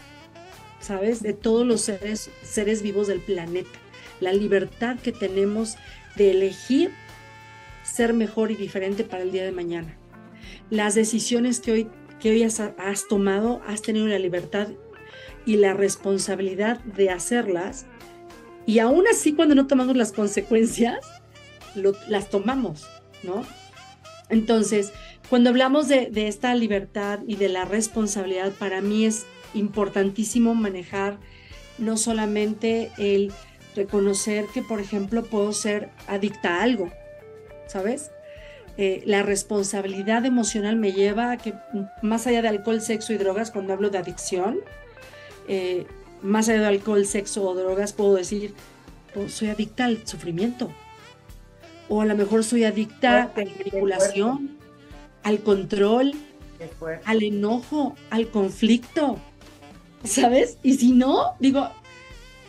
¿sabes? 0.80 1.22
De 1.22 1.34
todos 1.34 1.66
los 1.66 1.82
seres, 1.82 2.30
seres 2.44 2.82
vivos 2.82 3.08
del 3.08 3.20
planeta. 3.20 3.80
La 4.20 4.34
libertad 4.34 4.98
que 5.00 5.12
tenemos 5.12 5.76
de 6.16 6.32
elegir 6.32 6.92
ser 7.84 8.14
mejor 8.14 8.52
y 8.52 8.56
diferente 8.56 9.04
para 9.04 9.24
el 9.24 9.32
día 9.32 9.44
de 9.44 9.52
mañana. 9.52 9.98
Las 10.70 10.96
decisiones 10.96 11.60
que 11.60 11.72
hoy, 11.72 11.88
que 12.20 12.32
hoy 12.32 12.44
has, 12.44 12.60
has 12.60 13.08
tomado, 13.08 13.62
has 13.68 13.82
tenido 13.82 14.08
la 14.08 14.20
libertad 14.20 14.70
y 15.46 15.58
la 15.58 15.74
responsabilidad 15.74 16.80
de 16.82 17.10
hacerlas. 17.10 17.86
Y 18.66 18.80
aún 18.80 19.06
así, 19.08 19.34
cuando 19.34 19.56
no 19.56 19.68
tomamos 19.68 19.98
las 19.98 20.14
consecuencias, 20.14 21.21
las 21.76 22.30
tomamos, 22.30 22.88
¿no? 23.24 23.44
Entonces, 24.30 24.92
cuando 25.30 25.50
hablamos 25.50 25.88
de, 25.88 26.10
esta 26.28 26.56
libertad 26.56 27.20
y 27.28 27.36
de 27.36 27.50
la 27.50 27.66
responsabilidad, 27.66 28.52
para 28.54 28.82
mí 28.82 29.06
es 29.06 29.26
importantísimo 29.54 30.56
manejar 30.56 31.18
no 31.78 31.98
solamente 31.98 32.92
el 32.98 33.32
reconocer 33.76 34.46
que, 34.54 34.62
por 34.62 34.80
ejemplo, 34.80 35.24
puedo 35.24 35.54
ser 35.54 35.90
adicta 36.08 36.58
a 36.58 36.64
algo, 36.64 36.92
¿sabes? 37.68 38.12
eh, 38.78 39.04
la 39.06 39.22
responsabilidad 39.22 40.26
emocional 40.26 40.76
me 40.76 40.94
lleva 40.94 41.32
a 41.32 41.38
que 41.38 41.54
más 42.02 42.26
allá 42.28 42.42
de 42.42 42.48
alcohol, 42.48 42.82
sexo 42.82 43.14
y 43.14 43.18
drogas, 43.18 43.52
cuando 43.52 43.74
hablo 43.74 43.90
de 43.90 43.98
adicción, 43.98 44.60
eh, 45.48 45.86
más 46.22 46.50
allá 46.50 46.62
de 46.62 46.68
alcohol, 46.68 47.06
sexo 47.06 47.44
o 47.44 47.54
drogas, 47.54 47.94
puedo 47.94 48.16
decir, 48.16 48.54
oh, 49.16 49.28
soy 49.30 49.50
adicta 49.50 49.86
al 49.86 50.08
sufrimiento. 50.08 50.72
O 51.94 52.02
a 52.02 52.06
lo 52.06 52.16
mejor 52.16 52.46
soy 52.46 52.64
adicta 52.64 53.24
a 53.24 53.40
la 53.42 53.46
manipulación, 53.58 54.58
al 55.24 55.42
control, 55.42 56.14
al 57.04 57.22
enojo, 57.22 57.98
al 58.10 58.30
conflicto. 58.30 59.20
¿Sabes? 60.06 60.58
Y 60.64 60.76
si 60.76 60.94
no, 60.94 61.36
digo, 61.42 61.68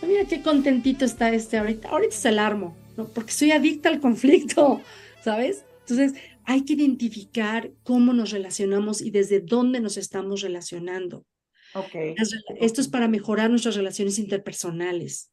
mira 0.06 0.26
qué 0.26 0.42
contentito 0.42 1.04
está 1.04 1.34
este 1.34 1.58
ahorita. 1.58 1.88
Ahorita 1.88 2.14
se 2.14 2.28
alarmo, 2.28 2.76
¿no? 2.96 3.08
Porque 3.08 3.32
soy 3.32 3.50
adicta 3.50 3.88
al 3.88 3.98
conflicto, 3.98 4.80
¿sabes? 5.24 5.64
Entonces, 5.80 6.14
hay 6.44 6.64
que 6.64 6.74
identificar 6.74 7.72
cómo 7.82 8.12
nos 8.12 8.30
relacionamos 8.30 9.02
y 9.02 9.10
desde 9.10 9.40
dónde 9.40 9.80
nos 9.80 9.96
estamos 9.96 10.42
relacionando. 10.42 11.26
Okay. 11.74 12.14
Esto 12.60 12.80
es 12.80 12.86
para 12.86 13.08
mejorar 13.08 13.50
nuestras 13.50 13.74
relaciones 13.74 14.20
interpersonales, 14.20 15.31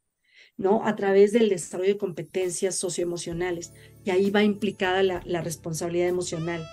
¿no? 0.59 0.85
A 0.85 0.95
través 0.97 1.31
del 1.31 1.47
desarrollo 1.47 1.93
de 1.93 1.97
competencias 1.97 2.75
socioemocionales. 2.75 3.71
Y 4.03 4.11
ahí 4.11 4.29
va 4.29 4.43
implicada 4.43 5.01
la, 5.01 5.41
responsabilidad 5.41 6.09
emocional. 6.09 6.67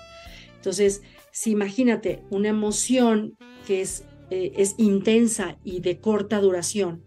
Entonces, 0.57 1.03
si 1.31 1.53
imagínate 1.53 2.21
una 2.29 2.49
emoción 2.49 3.39
que 3.65 3.81
es, 3.81 4.05
eh, 4.31 4.53
es 4.57 4.75
intensa 4.77 5.57
y 5.63 5.81
de 5.81 6.01
corta 6.01 6.41
duración, 6.41 7.05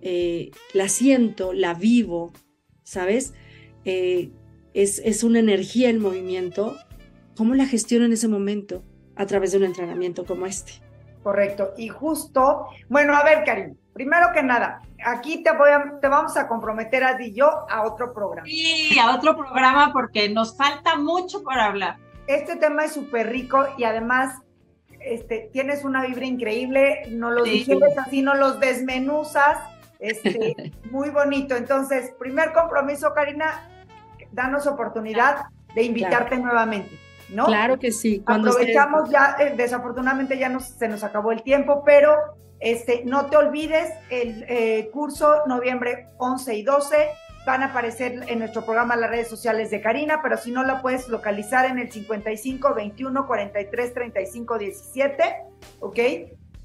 eh, 0.00 0.50
la 0.72 0.88
siento, 0.88 1.52
la 1.52 1.74
vivo, 1.74 2.32
¿sabes? 2.84 3.34
Eh, 3.84 4.30
es, 4.72 4.98
es 5.04 5.22
una 5.22 5.40
energía 5.40 5.90
en 5.90 6.00
movimiento. 6.00 6.74
¿Cómo 7.36 7.54
la 7.54 7.66
gestiono 7.66 8.06
en 8.06 8.14
ese 8.14 8.28
momento? 8.28 8.82
A 9.14 9.26
través 9.26 9.52
de 9.52 9.58
un 9.58 9.64
entrenamiento 9.64 10.24
como 10.24 10.46
este. 10.46 10.72
Correcto. 11.22 11.74
Y 11.76 11.88
justo, 11.88 12.66
bueno, 12.88 13.14
a 13.14 13.22
ver, 13.22 13.44
Karim, 13.44 13.76
primero 13.92 14.32
que 14.32 14.42
nada, 14.42 14.82
aquí 15.04 15.42
te, 15.42 15.52
voy 15.52 15.70
a, 15.70 15.98
te 16.00 16.08
vamos 16.08 16.36
a 16.36 16.48
comprometer 16.48 17.04
a 17.04 17.16
ti 17.16 17.26
y 17.26 17.34
yo 17.34 17.66
a 17.68 17.82
otro 17.82 18.12
programa. 18.12 18.46
Sí, 18.46 18.98
a 18.98 19.14
otro 19.14 19.36
programa 19.36 19.92
porque 19.92 20.28
nos 20.28 20.56
falta 20.56 20.96
mucho 20.96 21.42
por 21.42 21.58
hablar. 21.58 21.98
Este 22.26 22.56
tema 22.56 22.84
es 22.84 22.92
súper 22.92 23.30
rico 23.30 23.66
y 23.76 23.84
además 23.84 24.40
este, 25.00 25.50
tienes 25.52 25.84
una 25.84 26.06
vibra 26.06 26.24
increíble, 26.24 27.02
no 27.10 27.30
los 27.30 27.48
sí. 27.48 27.66
así, 27.98 28.22
no 28.22 28.34
los 28.34 28.60
desmenuzas, 28.60 29.58
este, 29.98 30.72
muy 30.90 31.10
bonito. 31.10 31.56
Entonces, 31.56 32.12
primer 32.18 32.52
compromiso, 32.52 33.12
Karina, 33.14 33.68
danos 34.30 34.66
oportunidad 34.66 35.46
de 35.74 35.82
invitarte 35.82 36.36
claro. 36.36 36.44
nuevamente. 36.44 36.98
¿No? 37.30 37.46
Claro 37.46 37.78
que 37.78 37.92
sí. 37.92 38.20
Cuando 38.24 38.50
Aprovechamos 38.50 39.08
ya, 39.08 39.36
eh, 39.38 39.54
desafortunadamente 39.56 40.38
ya 40.38 40.50
nos, 40.50 40.64
se 40.64 40.86
nos 40.86 41.02
acabó 41.02 41.32
el 41.32 41.42
tiempo, 41.42 41.82
pero 41.82 42.14
este, 42.62 43.02
no 43.04 43.26
te 43.26 43.36
olvides 43.36 43.90
el 44.08 44.44
eh, 44.48 44.88
curso 44.92 45.46
noviembre 45.46 46.08
11 46.18 46.54
y 46.54 46.62
12 46.62 46.96
van 47.44 47.62
a 47.62 47.66
aparecer 47.66 48.24
en 48.28 48.38
nuestro 48.38 48.64
programa 48.64 48.94
las 48.94 49.10
redes 49.10 49.28
sociales 49.28 49.70
de 49.70 49.80
Karina, 49.80 50.20
pero 50.22 50.36
si 50.36 50.52
no 50.52 50.62
la 50.62 50.80
puedes 50.80 51.08
localizar 51.08 51.66
en 51.66 51.80
el 51.80 51.90
55 51.90 52.74
21 52.74 53.26
43 53.26 53.94
35 53.94 54.58
17, 54.58 55.24
¿ok? 55.80 55.98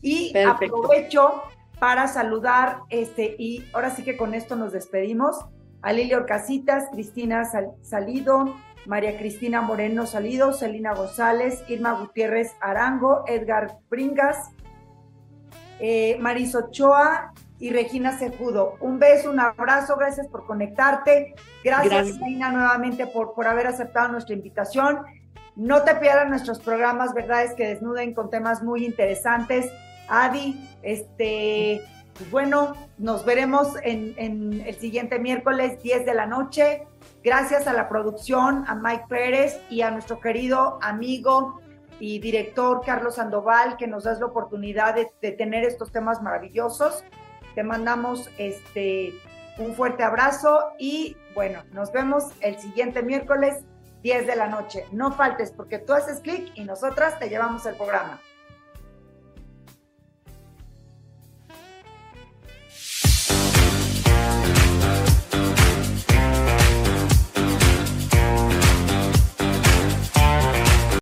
Y 0.02 0.34
Perfecto. 0.34 0.78
aprovecho 0.78 1.44
para 1.80 2.08
saludar, 2.08 2.82
este, 2.90 3.36
y 3.40 3.66
ahora 3.74 3.90
sí 3.90 4.04
que 4.04 4.18
con 4.18 4.36
esto 4.36 4.56
nos 4.56 4.74
despedimos, 4.74 5.46
a 5.82 5.94
Lilia 5.94 6.18
Orcasitas, 6.18 6.90
Cristina 6.92 7.46
Sal 7.46 7.72
Salido, 7.82 8.56
María 8.88 9.18
Cristina 9.18 9.62
Moreno 9.62 10.06
Salido, 10.06 10.54
Celina 10.54 10.94
González, 10.94 11.64
Irma 11.68 11.94
Gutiérrez 11.94 12.56
Arango, 12.62 13.26
Edgar 13.28 13.80
Bringas, 13.90 14.50
eh, 15.80 16.18
Maris 16.20 16.56
Ochoa 16.56 17.34
y 17.60 17.72
Regina 17.72 18.18
Sejudo. 18.18 18.76
Un 18.80 19.00
beso, 19.00 19.32
un 19.32 19.40
abrazo, 19.40 19.96
gracias 19.98 20.28
por 20.28 20.46
conectarte. 20.46 21.36
Gracias, 21.64 21.94
gracias. 21.94 22.20
Reina, 22.20 22.52
nuevamente 22.52 23.08
por, 23.08 23.34
por 23.34 23.48
haber 23.48 23.68
aceptado 23.68 24.10
nuestra 24.10 24.36
invitación. 24.36 25.00
No 25.56 25.84
te 25.84 25.96
pierdas 25.96 26.30
nuestros 26.30 26.60
programas, 26.60 27.14
verdades 27.14 27.54
que 27.56 27.68
desnuden 27.68 28.14
con 28.14 28.30
temas 28.30 28.62
muy 28.62 28.86
interesantes. 28.86 29.72
Adi, 30.08 30.70
este, 30.84 31.82
pues 32.14 32.30
bueno, 32.30 32.74
nos 32.98 33.26
veremos 33.26 33.70
en, 33.84 34.14
en 34.18 34.62
el 34.66 34.76
siguiente 34.76 35.18
miércoles, 35.18 35.82
10 35.82 36.06
de 36.06 36.14
la 36.14 36.28
noche. 36.28 36.88
Gracias 37.24 37.68
a 37.68 37.74
la 37.74 37.90
producción, 37.90 38.66
a 38.68 38.76
Mike 38.76 39.06
Pérez 39.10 39.60
y 39.70 39.82
a 39.82 39.90
nuestro 39.90 40.20
querido 40.20 40.78
amigo 40.82 41.60
y 42.00 42.20
director 42.20 42.82
Carlos 42.86 43.16
Sandoval, 43.16 43.78
que 43.78 43.88
nos 43.88 44.04
das 44.04 44.20
la 44.20 44.28
oportunidad 44.28 44.96
de, 44.96 45.12
de 45.22 45.32
tener 45.32 45.64
estos 45.64 45.92
temas 45.92 46.22
maravillosos. 46.22 47.04
Te 47.56 47.64
mandamos 47.64 48.30
este, 48.38 49.14
un 49.58 49.74
fuerte 49.74 50.04
abrazo 50.04 50.72
y 50.78 51.18
bueno, 51.34 51.64
nos 51.72 51.92
vemos 51.92 52.26
el 52.42 52.58
siguiente 52.58 53.02
miércoles 53.04 53.64
10 54.04 54.28
de 54.28 54.36
la 54.36 54.48
noche. 54.48 54.86
No 54.92 55.12
faltes 55.12 55.52
porque 55.52 55.80
tú 55.80 55.94
haces 55.94 56.20
clic 56.20 56.52
y 56.56 56.64
nosotras 56.64 57.18
te 57.20 57.30
llevamos 57.30 57.66
el 57.66 57.76
programa. 57.76 58.22